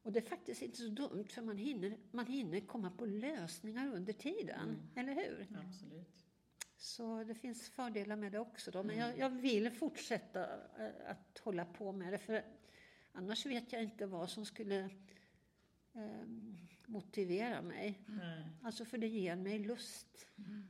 och 0.01 0.12
det 0.12 0.19
är 0.19 0.29
faktiskt 0.29 0.62
inte 0.62 0.77
så 0.77 0.88
dumt 0.88 1.25
för 1.29 1.41
man 1.41 1.57
hinner, 1.57 1.97
man 2.12 2.25
hinner 2.25 2.59
komma 2.59 2.91
på 2.91 3.05
lösningar 3.05 3.95
under 3.95 4.13
tiden. 4.13 4.69
Mm. 4.69 4.89
Eller 4.95 5.13
hur? 5.13 5.47
Absolut. 5.67 6.25
Så 6.77 7.23
det 7.23 7.35
finns 7.35 7.69
fördelar 7.69 8.15
med 8.15 8.31
det 8.31 8.39
också. 8.39 8.71
Då. 8.71 8.83
Men 8.83 8.97
jag, 8.97 9.07
mm. 9.07 9.19
jag, 9.19 9.29
vill 9.29 9.71
fortsätta 9.71 10.39
uh, 10.45 10.89
att 11.07 11.39
hålla 11.39 11.65
på 11.65 11.91
med 11.91 12.13
det. 12.13 12.17
För 12.17 12.43
annars 13.12 13.45
vet 13.45 13.73
jag 13.73 13.83
inte 13.83 14.05
vad 14.05 14.29
som 14.29 14.45
skulle 14.45 14.89
um, 15.93 16.57
motivera 16.85 17.62
mig. 17.62 18.00
Mm. 18.07 18.43
Alltså 18.63 18.85
för 18.85 18.97
det 18.97 19.07
ger 19.07 19.35
mig 19.35 19.59
lust. 19.59 20.27
Mm. 20.38 20.67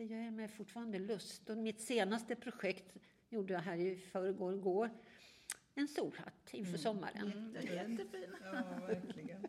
Det 0.00 0.04
ger 0.04 0.30
mig 0.30 0.48
fortfarande 0.48 0.98
lust. 0.98 1.50
Och 1.50 1.56
mitt 1.56 1.80
senaste 1.80 2.36
projekt 2.36 2.96
gjorde 3.28 3.52
jag 3.52 3.60
här 3.60 3.76
i 3.76 3.96
förrgår, 3.96 4.52
går. 4.52 4.90
En 5.74 5.88
solhatt 5.88 6.50
inför 6.50 6.68
mm. 6.68 6.78
sommaren. 6.78 7.32
Mm, 7.32 7.52
det 7.52 7.58
är 7.58 7.88
jättefin. 7.88 8.34
ja, 8.44 8.86
verkligen. 8.86 9.46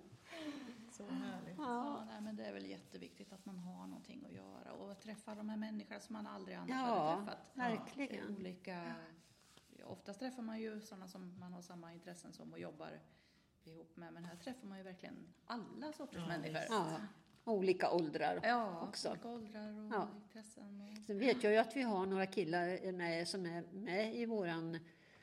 Så 0.92 1.06
härligt. 1.06 1.58
Ja. 1.58 1.64
ja 1.64 2.06
nej, 2.06 2.22
men 2.22 2.36
det 2.36 2.46
är 2.46 2.54
väl 2.54 2.66
jätteviktigt 2.66 3.34
att 3.34 3.46
man 3.46 3.58
har 3.58 3.88
någonting 3.88 4.26
att 4.26 4.34
göra 4.34 4.74
och 4.74 5.00
träffa 5.00 5.36
de 5.36 5.50
här 5.50 5.58
människorna 5.58 6.00
som 6.00 6.14
man 6.14 6.28
aldrig 6.28 6.58
annars 6.58 6.70
ja, 6.70 7.10
hade 7.10 7.26
träffat. 7.26 7.48
Verkligen. 7.54 8.26
Ja, 8.30 8.36
olika, 8.40 8.96
oftast 9.84 10.20
träffar 10.20 10.44
man 10.44 10.62
ju 10.62 10.82
sådana 10.82 11.08
som 11.08 11.40
man 11.40 11.54
har 11.54 11.62
samma 11.62 11.94
intressen 11.94 12.34
som 12.34 12.54
och 12.54 12.60
jobbar 12.60 13.00
ihop 13.64 13.98
med. 13.98 14.14
Men 14.14 14.26
här 14.26 14.36
träffar 14.36 14.68
man 14.68 14.78
ju 14.78 14.84
verkligen 14.84 15.34
alla 15.46 15.94
sorters 15.94 16.22
ja, 16.22 16.28
människor. 16.28 16.64
Ja. 16.70 16.98
Olika 17.44 17.92
åldrar 17.92 18.40
ja, 18.44 18.88
också. 18.88 19.10
olika 19.10 19.28
åldrar 19.28 19.86
och 19.86 19.92
ja. 19.94 20.08
intressen. 20.24 20.82
Och... 20.82 21.06
Sen 21.08 21.20
vet 21.20 21.44
jag 21.44 21.54
ju 21.54 21.60
att 21.60 21.76
vi 21.76 21.82
har 21.82 22.06
några 22.06 22.26
killar 22.26 22.92
med, 22.92 23.28
som 23.28 23.46
är 23.46 23.64
med 23.72 24.16
i 24.16 24.26
våran 24.26 24.78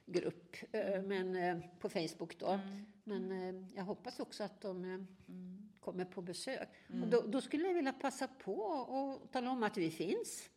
grupp 0.07 0.57
eh, 0.73 0.93
mm. 0.93 1.09
men, 1.09 1.37
eh, 1.37 1.65
på 1.81 1.89
Facebook 1.89 2.39
då. 2.39 2.47
Mm. 2.47 2.87
Men 3.05 3.33
eh, 3.33 3.77
jag 3.77 3.85
hoppas 3.85 4.21
också 4.21 4.45
att 4.45 4.61
de 4.61 4.85
mm. 4.85 5.69
kommer 5.81 6.05
på 6.05 6.23
besök. 6.23 6.69
Och 7.03 7.09
då, 7.09 7.21
då 7.21 7.41
skulle 7.41 7.67
jag 7.67 7.75
vilja 7.75 7.93
passa 7.93 8.29
på 8.29 8.55
och 8.61 9.33
tala 9.33 9.51
om 9.51 9.63
att 9.63 9.77
vi 9.77 9.91
finns. 9.91 10.51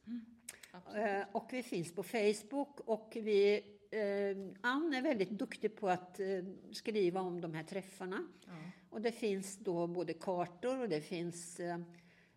Eh, 0.74 1.24
och 1.32 1.50
vi 1.54 1.64
finns 1.64 1.96
på 1.96 2.04
Facebook 2.04 2.80
och 2.80 3.12
vi, 3.16 3.56
eh, 3.92 4.62
Ann 4.62 4.94
är 4.94 5.02
väldigt 5.02 5.30
duktig 5.30 5.76
på 5.76 5.90
att 5.90 6.20
eh, 6.20 6.28
skriva 6.72 7.22
om 7.22 7.42
de 7.42 7.54
här 7.54 7.64
träffarna. 7.64 8.28
Ja. 8.46 8.52
Och 8.92 9.02
det 9.02 9.12
finns 9.12 9.58
då 9.58 9.88
både 9.88 10.14
kartor 10.14 10.82
och 10.82 10.90
det 10.90 11.02
finns 11.02 11.60
eh, 11.60 11.80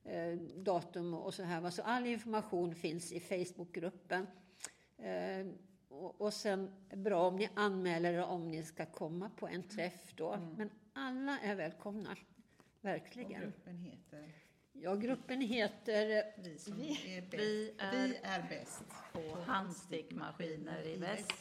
eh, 0.05 0.39
datum 0.57 1.15
och 1.15 1.35
så 1.35 1.43
här. 1.43 1.71
Så 1.71 1.83
all 1.83 2.07
information 2.07 2.75
finns 2.75 3.13
i 3.13 3.21
Facebookgruppen. 3.21 4.27
Eh, 4.99 5.47
och, 5.89 6.21
och 6.21 6.33
sen 6.35 6.71
bra 6.95 7.29
om 7.29 7.37
ni 7.37 7.49
anmäler 7.55 8.13
er 8.13 8.23
om 8.25 8.49
ni 8.51 8.63
ska 8.63 8.87
komma 8.87 9.31
på 9.37 9.49
en 9.49 9.63
träff 9.63 10.13
då. 10.17 10.39
Men 10.57 10.71
alla 10.93 11.39
är 11.39 11.55
välkomna. 11.55 12.11
Och 12.13 12.85
Verkligen. 12.85 13.41
gruppen 13.41 13.79
heter 13.79 14.33
Ja, 14.73 14.95
gruppen 14.95 15.41
heter 15.41 16.25
Vi 16.43 16.59
som 16.59 16.77
Vi- 16.77 17.17
är 17.17 17.21
bäst. 17.23 17.35
vi 17.43 17.75
är- 17.79 18.07
vi 18.09 18.17
är 18.23 18.43
bäst 18.49 18.85
På 19.13 19.41
handstickmaskiner 19.47 20.87
i 20.87 20.97
väst. 20.97 21.33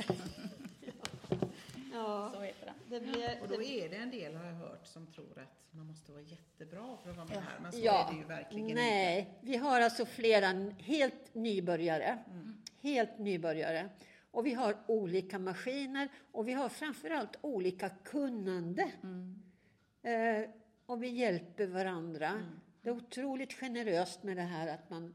Ja, 1.93 2.29
Så 2.33 2.41
heter 2.41 2.65
den. 2.65 2.75
det 2.89 2.99
blir, 2.99 3.41
Och 3.41 3.47
då 3.47 3.61
är 3.63 3.89
det 3.89 3.95
en 3.95 4.11
del, 4.11 4.35
har 4.35 4.45
jag 4.45 4.53
hört, 4.53 4.87
som 4.87 5.07
tror 5.07 5.39
att 5.39 5.63
man 5.71 5.85
måste 5.87 6.11
vara 6.11 6.21
jättebra 6.21 6.97
för 7.03 7.09
att 7.09 7.15
vara 7.17 7.27
med 7.27 7.37
här. 7.37 7.59
Men 7.61 7.71
så 7.71 7.79
ja, 7.79 8.07
är 8.07 8.13
det 8.13 8.19
ju 8.19 8.25
verkligen 8.25 8.75
nej, 8.75 9.37
vi 9.41 9.57
har 9.57 9.81
alltså 9.81 10.05
flera 10.05 10.47
helt 10.79 11.35
nybörjare. 11.35 12.17
Helt 12.81 13.19
nybörjare. 13.19 13.89
Och 14.31 14.45
vi 14.45 14.53
har 14.53 14.77
olika 14.87 15.39
maskiner 15.39 16.09
och 16.31 16.47
vi 16.47 16.53
har 16.53 16.69
framförallt 16.69 17.35
olika 17.41 17.89
kunnande. 17.89 18.91
Eh, 20.01 20.49
och 20.85 21.03
vi 21.03 21.07
hjälper 21.07 21.67
varandra. 21.67 22.43
Det 22.81 22.89
är 22.89 22.93
otroligt 22.93 23.53
generöst 23.53 24.23
med 24.23 24.37
det 24.37 24.41
här 24.41 24.67
att 24.67 24.89
man, 24.89 25.13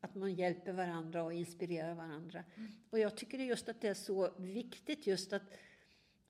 att 0.00 0.14
man 0.14 0.34
hjälper 0.34 0.72
varandra 0.72 1.22
och 1.22 1.32
inspirerar 1.32 1.94
varandra. 1.94 2.44
Och 2.90 2.98
jag 2.98 3.16
tycker 3.16 3.38
just 3.38 3.68
att 3.68 3.80
det 3.80 3.88
är 3.88 3.94
så 3.94 4.30
viktigt 4.36 5.06
just 5.06 5.32
att 5.32 5.42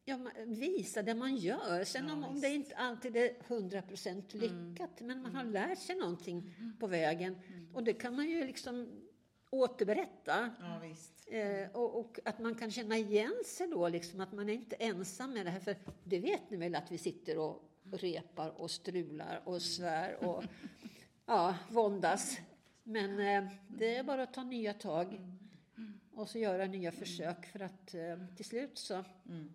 ja, 0.04 0.18
visa 0.46 1.02
det 1.02 1.14
man 1.14 1.36
gör. 1.36 1.84
Sen 1.84 2.08
Ja, 2.08 2.12
om, 2.12 2.24
om 2.24 2.40
det 2.40 2.48
inte 2.48 2.76
alltid 2.76 3.16
är 3.16 3.30
100% 3.48 4.36
lyckat, 4.36 5.00
men 5.00 5.22
man 5.22 5.34
har 5.34 5.44
lärt 5.44 5.78
sig 5.78 5.96
någonting 5.96 6.54
på 6.78 6.86
vägen. 6.86 7.36
Och 7.74 7.84
det 7.84 7.92
kan 7.92 8.16
man 8.16 8.30
ju 8.30 8.44
liksom 8.46 8.88
återberätta. 9.50 10.50
Ja. 10.60 10.82
Eh, 11.36 11.70
och, 11.70 12.00
och 12.00 12.18
att 12.24 12.38
man 12.38 12.54
kan 12.54 12.70
känna 12.70 12.96
igen 12.96 13.34
sig 13.46 13.68
då, 13.68 13.88
liksom, 13.88 14.20
att 14.20 14.32
man 14.32 14.48
är 14.48 14.52
inte 14.52 14.76
ensam 14.76 15.34
med 15.34 15.46
det 15.46 15.50
här. 15.50 15.60
För 15.60 15.76
det 16.04 16.18
vet 16.18 16.50
ni 16.50 16.56
väl 16.56 16.74
att 16.74 16.92
vi 16.92 16.98
sitter 16.98 17.38
och 17.38 17.62
repar 17.92 18.60
och 18.60 18.70
strular 18.70 19.42
och 19.44 19.62
svär 19.62 20.24
och 20.24 20.44
ja, 21.26 21.54
våndas. 21.70 22.38
Men 22.82 23.20
eh, 23.20 23.50
det 23.68 23.96
är 23.96 24.02
bara 24.02 24.22
att 24.22 24.34
ta 24.34 24.42
nya 24.42 24.74
tag 24.74 25.20
och 26.12 26.28
så 26.28 26.38
göra 26.38 26.66
nya 26.66 26.92
försök 26.92 27.46
för 27.46 27.60
att 27.60 27.94
eh, 27.94 28.16
till 28.36 28.44
slut 28.44 28.78
så, 28.78 29.04
Mm. 29.28 29.52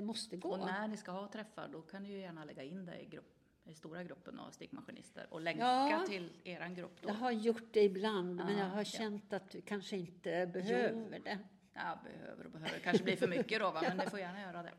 Det 0.00 0.02
måste 0.06 0.36
gå. 0.36 0.48
Och 0.50 0.58
när 0.58 0.88
ni 0.88 0.96
ska 0.96 1.10
ha 1.12 1.28
träffar 1.28 1.68
då 1.72 1.82
kan 1.82 2.02
ni 2.02 2.08
ju 2.12 2.18
gärna 2.18 2.44
lägga 2.44 2.62
in 2.62 2.86
det 2.86 3.00
i, 3.00 3.06
grupp, 3.06 3.34
i 3.64 3.74
stora 3.74 4.04
gruppen 4.04 4.38
av 4.38 4.50
stickmaskinister 4.50 5.26
och 5.30 5.40
länka 5.40 5.62
Ja. 5.90 6.04
till 6.08 6.30
eran 6.44 6.74
grupp 6.74 7.02
då. 7.02 7.08
Jag 7.08 7.14
har 7.14 7.30
gjort 7.30 7.72
det 7.72 7.82
ibland, 7.84 8.34
men 8.36 8.52
Ja, 8.52 8.58
jag 8.58 8.66
har 8.70 8.78
ja. 8.78 8.84
känt 8.84 9.32
att 9.32 9.54
vi 9.54 9.60
kanske 9.60 9.96
inte 9.96 10.46
behöver 10.52 11.18
det. 11.24 11.38
Ja, 11.74 11.98
behöver 12.04 12.44
och 12.44 12.50
behöver. 12.52 12.78
kanske 12.78 13.04
blir 13.04 13.16
för 13.16 13.28
mycket 13.28 13.60
då 13.60 13.70
va, 13.70 13.82
men 13.82 13.96
det 14.04 14.10
får 14.10 14.18
gärna 14.18 14.40
göra 14.40 14.62
det. 14.62 14.72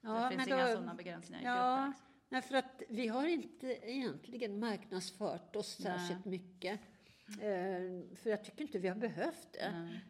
Ja, 0.00 0.22
det 0.24 0.28
finns 0.36 0.48
men 0.48 0.58
inga 0.58 0.66
då- 0.66 0.72
sådana 0.74 0.94
begränsningar 0.94 1.42
i 1.42 1.44
Ja, 1.44 1.76
gruppen. 1.76 1.88
liksom. 1.90 2.06
nej, 2.28 2.42
för 2.42 2.54
att 2.56 2.82
vi 2.88 3.08
har 3.08 3.26
inte 3.26 3.66
egentligen 3.90 4.58
marknadsfört 4.60 5.56
oss 5.56 5.78
Nej. 5.80 5.98
särskilt 5.98 6.24
mycket. 6.24 6.80
Eh, 7.28 8.16
för 8.16 8.30
jag 8.30 8.44
tycker 8.44 8.62
inte 8.62 8.78
vi 8.78 8.88
har 8.88 8.96
behövt 8.96 9.52
det. 9.52 9.70
Nej. 9.74 10.04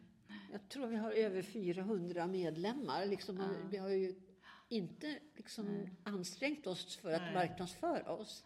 Jag 0.51 0.69
tror 0.69 0.87
vi 0.87 0.95
har 0.95 1.11
över 1.11 1.41
400 1.41 2.27
medlemmar. 2.27 3.05
Liksom, 3.05 3.39
och 3.39 3.73
Vi 3.73 3.77
har 3.77 3.89
ju 3.89 4.15
inte 4.69 5.19
liksom, 5.35 5.87
ansträngt 6.03 6.67
oss 6.67 6.95
för 6.97 7.11
att 7.13 7.21
Nej. 7.21 7.33
marknadsföra 7.33 8.11
oss. 8.11 8.43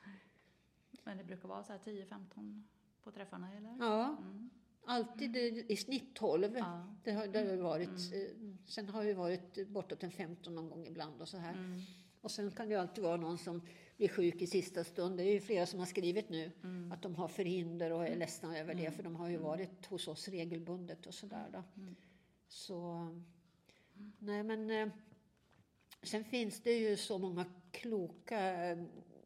Men 1.03 1.17
det 1.17 1.23
brukar 1.23 1.47
vara 1.47 1.63
så 1.63 1.71
här 1.71 1.79
10-15 1.79 2.63
på 3.03 3.11
träffarna 3.11 3.53
eller? 3.57 3.75
Ja, 3.79 4.17
Mm. 4.21 4.49
alltid 4.85 5.35
i- 5.37 5.65
i 5.69 5.75
snitt 5.75 6.15
12. 6.15 6.57
Ja. 6.57 6.87
Det 7.03 7.11
har, 7.11 7.27
det 7.27 7.39
har 7.49 7.57
varit, 7.57 7.89
eh, 7.89 8.35
sen 8.65 8.89
har 8.89 9.03
det 9.05 9.13
varit 9.13 9.67
bortåt 9.67 10.03
en 10.03 10.11
15 10.11 10.55
någon 10.55 10.69
gång 10.69 10.85
ibland 10.87 11.21
och 11.21 11.27
så 11.27 11.37
här. 11.37 11.53
Mm. 11.53 11.81
Och 12.21 12.31
sen 12.31 12.51
kan 12.51 12.69
det 12.69 12.75
alltid 12.75 13.03
vara 13.03 13.17
någon 13.17 13.37
som 13.37 13.61
blir 13.97 14.07
sjuk 14.07 14.41
i 14.41 14.47
sista 14.47 14.83
stund. 14.83 15.17
Det 15.17 15.23
är 15.23 15.33
ju 15.33 15.39
flera 15.41 15.65
som 15.65 15.79
har 15.79 15.85
skrivit 15.85 16.29
nu 16.29 16.51
Mm. 16.63 16.91
att 16.91 17.01
de 17.01 17.15
har 17.15 17.27
förhinder 17.27 17.91
och 17.91 18.07
är 18.07 18.15
ledsna 18.15 18.57
över 18.57 18.73
det, 18.75 18.91
för 18.91 19.03
de 19.03 19.15
har 19.15 19.29
ju 19.29 19.37
varit 19.37 19.85
hos 19.85 20.07
oss 20.07 20.27
regelbundet 20.27 21.05
och 21.05 21.13
sådär. 21.13 21.63
Mm. 21.77 21.95
Så, 22.47 23.07
nej 24.19 24.43
men 24.43 24.69
eh, 24.69 24.87
sen 26.03 26.23
finns 26.23 26.61
det 26.61 26.73
ju 26.77 26.97
så 26.97 27.17
många 27.17 27.45
kloka 27.71 28.65
eh, 28.65 28.77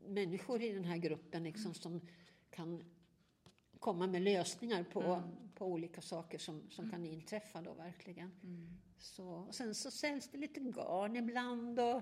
människor 0.07 0.61
i 0.61 0.71
den 0.71 0.85
här 0.85 0.97
gruppen 0.97 1.43
liksom 1.43 1.73
som 1.73 2.01
kan 2.49 2.83
komma 3.79 4.07
med 4.07 4.21
lösningar 4.21 4.83
på, 4.83 5.21
på 5.55 5.65
olika 5.65 6.01
saker 6.01 6.37
som, 6.37 6.69
som 6.69 6.89
kan 6.91 7.05
inträffa 7.05 7.61
då 7.61 7.73
verkligen. 7.73 8.31
Mm. 8.43 8.69
Så, 8.99 9.27
och 9.29 9.55
sen 9.55 9.75
så 9.75 9.91
säljs 9.91 10.29
det 10.31 10.37
lite 10.37 10.59
garn 10.59 11.15
ibland 11.15 11.79
och 11.79 12.01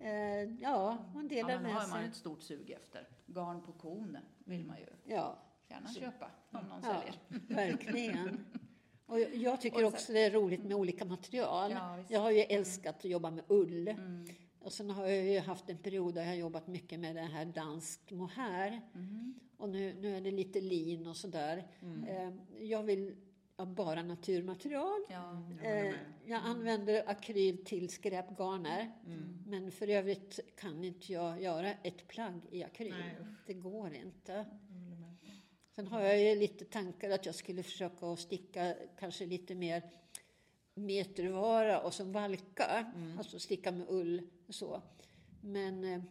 eh, 0.00 0.50
ja, 0.60 0.98
man 1.14 1.22
Ja, 1.22 1.28
delar 1.28 1.48
men 1.54 1.62
med 1.62 1.72
har 1.74 1.88
man 1.88 1.98
sig. 2.00 2.08
ett 2.08 2.14
stort 2.16 2.42
sug 2.42 2.70
efter. 2.70 3.08
Garn 3.26 3.62
på 3.62 3.72
kon 3.72 4.16
vill 4.44 4.64
man 4.66 4.76
ju 4.78 5.14
Ja, 5.14 5.38
gärna 5.68 5.92
köpa 5.94 6.30
om 6.50 6.64
någon 6.68 6.80
ja 6.84 7.00
säljer. 7.00 7.20
verkligen. 7.54 8.44
Och 9.06 9.20
jag- 9.20 9.34
jag 9.34 9.60
tycker 9.60 9.76
Och 9.76 9.80
sen- 9.80 9.94
också 9.94 10.12
det 10.12 10.20
är 10.20 10.30
roligt 10.30 10.64
med 10.64 10.76
olika 10.76 11.04
material. 11.04 11.70
Ja, 11.70 11.98
jag 12.08 12.20
har 12.20 12.30
ju 12.30 12.40
älskat 12.40 12.96
att 12.96 13.04
jobba 13.04 13.30
med 13.30 13.44
ull. 13.48 13.88
Mm. 13.88 14.26
Och 14.60 14.72
sen 14.72 14.90
har 14.90 15.06
jag 15.06 15.24
ju 15.24 15.38
haft 15.38 15.70
en 15.70 15.78
period 15.78 16.14
där 16.14 16.20
jag 16.22 16.28
har 16.28 16.34
jobbat 16.34 16.66
mycket 16.66 17.00
med 17.00 17.16
det 17.16 17.22
här 17.22 17.44
dansk 17.44 18.10
mohair. 18.10 18.80
Mm. 18.94 19.34
Och 19.56 19.68
nu, 19.68 19.94
nu 20.00 20.16
är 20.16 20.20
det 20.20 20.30
lite 20.30 20.60
lin 20.60 21.06
och 21.06 21.16
sådär. 21.16 21.66
Eh, 22.08 22.32
jag 22.66 22.82
vill 22.82 23.14
ha 23.56 23.66
bara 23.66 24.02
naturmaterial. 24.02 25.00
Ja. 25.08 25.14
Jag 25.14 25.34
håller 25.34 25.84
Eh, 25.84 25.94
jag 26.24 26.40
använder 26.44 27.08
akryl 27.08 27.64
till 27.64 27.88
skräpgarner. 27.88 28.92
Mm. 29.06 29.38
Men 29.46 29.70
för 29.72 29.88
övrigt 29.88 30.40
kan 30.56 30.84
inte 30.84 31.12
jag 31.12 31.42
göra 31.42 31.70
ett 31.72 32.08
plagg 32.08 32.40
i 32.50 32.64
akryl. 32.64 32.94
Nej, 32.98 33.16
det 33.46 33.54
går 33.54 33.94
inte. 33.94 34.44
Sen 35.74 35.86
har 35.86 36.00
jag 36.00 36.20
ju 36.20 36.34
lite 36.34 36.64
tankar 36.64 37.10
att 37.10 37.26
jag 37.26 37.34
skulle 37.34 37.62
försöka 37.62 38.06
att 38.06 38.18
sticka 38.18 38.74
kanske 38.98 39.26
lite 39.26 39.54
mer 39.54 39.82
metervara 40.74 41.80
och 41.80 41.94
som 41.94 42.12
valka. 42.12 42.92
Alltså 43.18 43.38
sticka 43.38 43.72
med 43.72 43.86
ull 43.88 44.22
så. 44.48 44.82
Men 45.40 45.84
eh, 45.84 46.02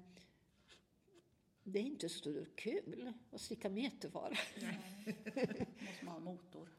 det 1.64 1.80
är 1.80 1.84
inte 1.84 2.10
så 2.10 2.46
kul 2.56 3.14
att 3.32 3.42
sticka 3.42 3.70
metervara. 3.70 4.34
Måste 5.80 6.06
man 6.06 6.14
ha 6.14 6.20
motor. 6.20 6.70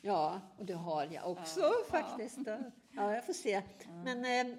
Ja, 0.00 0.40
och 0.58 0.64
det 0.64 0.74
har 0.74 1.06
jag 1.12 1.30
också 1.30 1.72
faktiskt. 1.90 2.38
Ja, 2.90 3.14
jag 3.14 3.26
får 3.26 3.32
se. 3.32 3.62
Men 4.04 4.48
eh, 4.48 4.56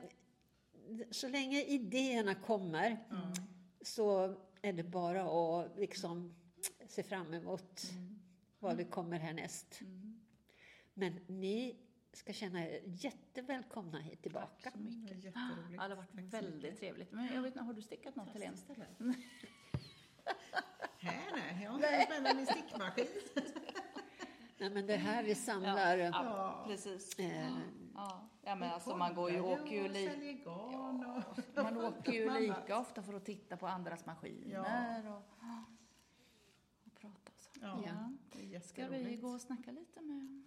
så 1.11 1.27
länge 1.27 1.63
idéerna 1.63 2.35
kommer 2.35 2.97
så 3.81 4.35
är 4.61 4.73
det 4.73 4.83
bara 4.83 5.21
att 5.23 5.77
liksom 5.77 6.35
se 6.91 7.03
fram 7.03 7.33
emot 7.33 7.81
vad 8.59 8.77
det 8.77 8.83
kommer 8.85 9.19
härnäst. 9.19 9.81
Men 10.93 11.19
ni 11.27 11.75
ska 12.13 12.33
känna 12.33 12.67
er 12.67 12.81
jättevälkomna 12.85 13.99
hit 13.99 14.21
tillbaka. 14.21 14.47
Tack 14.63 14.73
så 14.73 14.79
mycket. 14.79 15.21
Det 15.21 15.27
är 15.27 15.31
jätteroligt. 15.31 15.75
Ja, 15.81 15.87
det 15.87 15.95
har 15.95 16.01
varit 16.01 16.33
väldigt 16.33 16.79
trevligt. 16.79 17.11
Men 17.11 17.25
jag 17.33 17.41
vet 17.41 17.53
inte, 17.53 17.63
har 17.63 17.73
du 17.73 17.81
stickat 17.81 18.15
något 18.15 18.29
Helene? 18.29 18.57
Här 21.01 21.31
nej, 21.33 21.63
jag 21.63 21.69
har 21.71 21.75
inte 21.77 21.87
ens 21.87 22.23
med 22.23 22.35
min 22.35 22.45
stickmaskin. 22.47 23.07
Nej, 24.57 24.69
men 24.69 24.87
det 24.87 24.95
här 24.95 25.23
vi 25.23 25.35
samlar. 25.35 25.97
Ja, 25.97 26.09
Ja. 26.13 26.63
precis. 26.67 27.19
Eh, 27.19 27.49
Ja, 27.95 28.29
ja 28.41 28.55
men 28.55 28.69
alltså 28.69 28.95
man 28.95 29.15
går 29.15 29.31
ju, 29.31 29.41
åker 29.41 29.75
ju 29.75 29.83
och 29.83 29.89
li, 29.89 30.41
man 31.55 31.77
åker 31.77 32.11
ju 32.11 32.29
lika 32.39 32.79
ofta 32.79 33.03
för 33.03 33.13
att 33.13 33.25
titta 33.25 33.57
på 33.57 33.67
andras 33.67 34.05
maskiner 34.05 34.59
och. 35.07 35.23
Ja, 37.61 37.81
Ja. 37.85 38.11
det 38.31 38.55
är 38.55 38.59
Ska 38.59 38.87
vi 38.87 39.15
gå 39.15 39.27
och 39.27 39.41
snacka 39.41 39.71
lite 39.71 40.01
med 40.01 40.43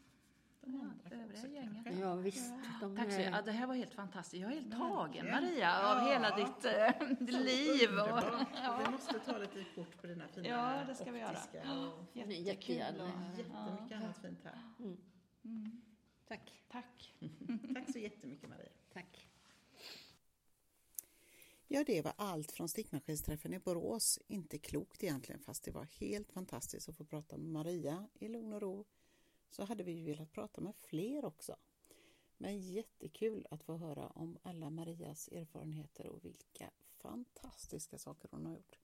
De 0.60 0.80
andra 0.80 1.16
övriga 1.16 1.46
gänget? 1.48 1.84
kanske. 1.84 2.02
ja, 2.02 2.14
visst. 2.14 2.52
De 2.80 2.96
Tack 2.96 3.10
så 3.12 3.18
är-. 3.20 3.30
Ja, 3.30 3.42
det 3.42 3.52
här 3.52 3.66
var 3.66 3.74
helt 3.74 3.94
fantastiskt. 3.94 4.42
Jag 4.42 4.50
är 4.52 4.54
helt 4.60 4.72
tagen. 4.72 5.26
Maria 5.30 5.78
av 5.90 5.96
Ja. 5.98 6.12
hela 6.12 6.36
ditt 6.36 6.64
eh, 6.64 7.28
liv. 7.44 7.90
Och, 7.90 8.08
ja. 8.62 8.80
Vi 8.86 8.90
måste 8.92 9.18
ta 9.18 9.38
lite 9.38 9.64
kort 9.74 10.00
på 10.00 10.06
dina 10.06 10.28
fina 10.28 10.48
Ja, 10.48 10.84
det 10.86 10.94
ska 10.94 11.10
vi 11.12 11.18
göra. 11.18 11.30
och 11.30 12.16
Jättekul. 12.16 12.46
Jättekul. 12.46 13.00
och- 13.00 13.38
jättemycket 13.38 13.96
annat 14.02 14.18
fint 14.18 14.44
här. 14.44 14.58
Mm. 15.44 15.80
Tack. 16.28 16.62
Tack. 16.68 17.14
Tack 17.74 17.92
så 17.92 17.98
jättemycket 17.98 18.48
Maria. 18.48 18.68
Tack. 18.92 19.28
Ja, 21.74 21.84
det 21.86 22.02
var 22.02 22.12
allt 22.16 22.52
från 22.52 22.68
stickmaskinsträffen 22.68 23.54
i 23.54 23.58
Borås. 23.58 24.18
Inte 24.26 24.58
klokt 24.58 25.02
egentligen, 25.02 25.40
fast 25.40 25.64
det 25.64 25.70
var 25.70 25.84
helt 25.84 26.32
fantastiskt 26.32 26.88
att 26.88 26.96
få 26.96 27.04
prata 27.04 27.36
med 27.36 27.50
Maria 27.50 28.08
i 28.14 28.28
lugn 28.28 28.52
och 28.52 28.60
ro. 28.60 28.84
Så 29.50 29.64
hade 29.64 29.84
vi 29.84 29.92
ju 29.92 30.04
velat 30.04 30.32
prata 30.32 30.60
med 30.60 30.74
fler 30.76 31.24
också. 31.24 31.56
Men 32.36 32.60
jättekul 32.60 33.46
att 33.50 33.62
få 33.62 33.76
höra 33.76 34.08
om 34.08 34.38
alla 34.42 34.70
Marias 34.70 35.28
erfarenheter 35.28 36.06
och 36.06 36.24
vilka 36.24 36.70
fantastiska 36.96 37.98
saker 37.98 38.28
hon 38.32 38.46
har 38.46 38.52
gjort. 38.52 38.78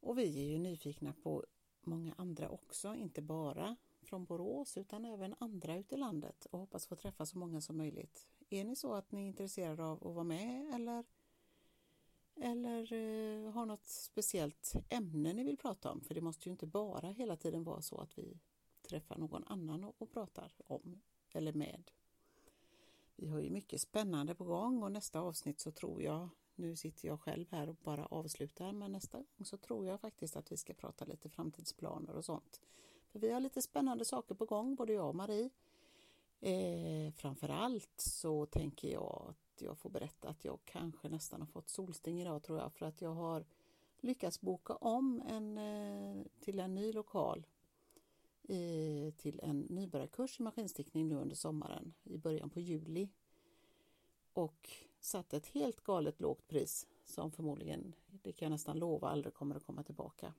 Och 0.00 0.18
vi 0.18 0.38
är 0.38 0.50
ju 0.50 0.58
nyfikna 0.58 1.12
på 1.22 1.44
många 1.80 2.14
andra 2.18 2.48
också, 2.48 2.94
inte 2.94 3.22
bara 3.22 3.76
från 4.02 4.24
Borås 4.24 4.76
utan 4.76 5.04
även 5.04 5.34
andra 5.38 5.76
ute 5.76 5.94
i 5.94 5.98
landet 5.98 6.46
och 6.46 6.58
hoppas 6.58 6.86
få 6.86 6.96
träffa 6.96 7.26
så 7.26 7.38
många 7.38 7.60
som 7.60 7.76
möjligt. 7.76 8.28
Är 8.50 8.64
ni 8.64 8.76
så 8.76 8.94
att 8.94 9.12
ni 9.12 9.22
är 9.22 9.26
intresserade 9.26 9.84
av 9.84 10.06
att 10.06 10.14
vara 10.14 10.24
med 10.24 10.74
eller, 10.74 11.04
eller 12.44 12.92
eh, 12.92 13.52
har 13.52 13.66
något 13.66 13.84
speciellt 13.86 14.74
ämne 14.88 15.32
ni 15.32 15.44
vill 15.44 15.56
prata 15.56 15.90
om? 15.92 16.00
För 16.00 16.14
det 16.14 16.20
måste 16.20 16.48
ju 16.48 16.50
inte 16.50 16.66
bara 16.66 17.08
hela 17.08 17.36
tiden 17.36 17.64
vara 17.64 17.82
så 17.82 18.00
att 18.00 18.18
vi 18.18 18.38
träffar 18.82 19.18
någon 19.18 19.44
annan 19.44 19.84
och, 19.84 19.94
och 19.98 20.12
pratar 20.12 20.52
om 20.66 21.00
eller 21.32 21.52
med. 21.52 21.90
Vi 23.16 23.28
har 23.28 23.40
ju 23.40 23.50
mycket 23.50 23.80
spännande 23.80 24.34
på 24.34 24.44
gång 24.44 24.82
och 24.82 24.92
nästa 24.92 25.20
avsnitt 25.20 25.60
så 25.60 25.70
tror 25.70 26.02
jag, 26.02 26.28
nu 26.54 26.76
sitter 26.76 27.08
jag 27.08 27.20
själv 27.20 27.46
här 27.50 27.68
och 27.68 27.76
bara 27.82 28.06
avslutar, 28.06 28.72
men 28.72 28.92
nästa 28.92 29.18
gång 29.18 29.44
så 29.44 29.56
tror 29.56 29.86
jag 29.86 30.00
faktiskt 30.00 30.36
att 30.36 30.52
vi 30.52 30.56
ska 30.56 30.74
prata 30.74 31.04
lite 31.04 31.28
framtidsplaner 31.28 32.14
och 32.14 32.24
sånt. 32.24 32.60
För 33.12 33.18
vi 33.18 33.30
har 33.30 33.40
lite 33.40 33.62
spännande 33.62 34.04
saker 34.04 34.34
på 34.34 34.44
gång, 34.44 34.74
både 34.74 34.92
jag 34.92 35.08
och 35.08 35.14
Marie. 35.14 35.50
Eh, 36.40 37.12
framförallt 37.12 38.00
så 38.00 38.46
tänker 38.46 38.88
jag 38.92 39.34
jag 39.62 39.78
får 39.78 39.90
berätta 39.90 40.28
att 40.28 40.44
jag 40.44 40.58
kanske 40.64 41.08
nästan 41.08 41.40
har 41.40 41.46
fått 41.46 41.68
solsting 41.68 42.20
idag 42.20 42.42
tror 42.42 42.58
jag 42.58 42.72
för 42.72 42.86
att 42.86 43.00
jag 43.00 43.14
har 43.14 43.44
lyckats 44.00 44.40
boka 44.40 44.74
om 44.74 45.22
en, 45.28 45.58
eh, 45.58 46.24
till 46.40 46.60
en 46.60 46.74
ny 46.74 46.92
lokal 46.92 47.46
till 49.16 49.40
en 49.42 49.60
nybörjarkurs 49.60 50.40
i 50.40 50.42
maskinstickning 50.42 51.08
nu 51.08 51.14
under 51.14 51.36
sommaren 51.36 51.94
i 52.02 52.18
början 52.18 52.50
på 52.50 52.60
juli. 52.60 53.08
Och 54.32 54.70
satt 55.00 55.34
ett 55.34 55.46
helt 55.46 55.80
galet 55.80 56.20
lågt 56.20 56.48
pris 56.48 56.86
som 57.04 57.32
förmodligen, 57.32 57.94
det 58.06 58.32
kan 58.32 58.46
jag 58.46 58.50
nästan 58.50 58.78
lova, 58.78 59.08
aldrig 59.08 59.34
kommer 59.34 59.56
att 59.56 59.66
komma 59.66 59.82
tillbaka. 59.82 60.34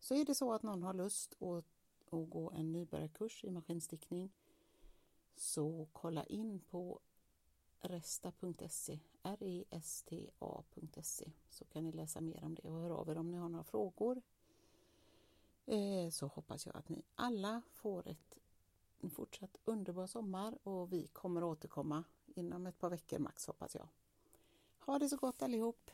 Så 0.00 0.14
är 0.14 0.24
det 0.24 0.34
så 0.34 0.52
att 0.52 0.62
någon 0.62 0.82
har 0.82 0.94
lust 0.94 1.42
att, 1.42 1.64
att 2.10 2.30
gå 2.30 2.50
en 2.50 2.72
nybörjarkurs 2.72 3.44
i 3.44 3.50
maskinstickning 3.50 4.32
så 5.34 5.88
kolla 5.92 6.24
in 6.24 6.60
på 6.60 7.00
resta.se, 7.88 8.98
resta.se 9.70 11.32
så 11.50 11.64
kan 11.64 11.84
ni 11.84 11.92
läsa 11.92 12.20
mer 12.20 12.44
om 12.44 12.54
det 12.54 12.68
och 12.68 12.80
höra 12.80 12.96
av 12.96 13.08
er 13.08 13.18
om 13.18 13.30
ni 13.30 13.36
har 13.36 13.48
några 13.48 13.64
frågor. 13.64 14.22
Eh, 15.66 16.10
så 16.10 16.26
hoppas 16.26 16.66
jag 16.66 16.76
att 16.76 16.88
ni 16.88 17.02
alla 17.14 17.62
får 17.72 18.08
ett 18.08 18.36
en 19.00 19.10
fortsatt 19.10 19.56
underbar 19.64 20.06
sommar 20.06 20.58
och 20.62 20.92
vi 20.92 21.06
kommer 21.06 21.44
återkomma 21.44 22.04
inom 22.34 22.66
ett 22.66 22.78
par 22.78 22.90
veckor 22.90 23.18
max 23.18 23.46
hoppas 23.46 23.74
jag. 23.74 23.88
Ha 24.78 24.98
det 24.98 25.08
så 25.08 25.16
gott 25.16 25.42
allihop! 25.42 25.90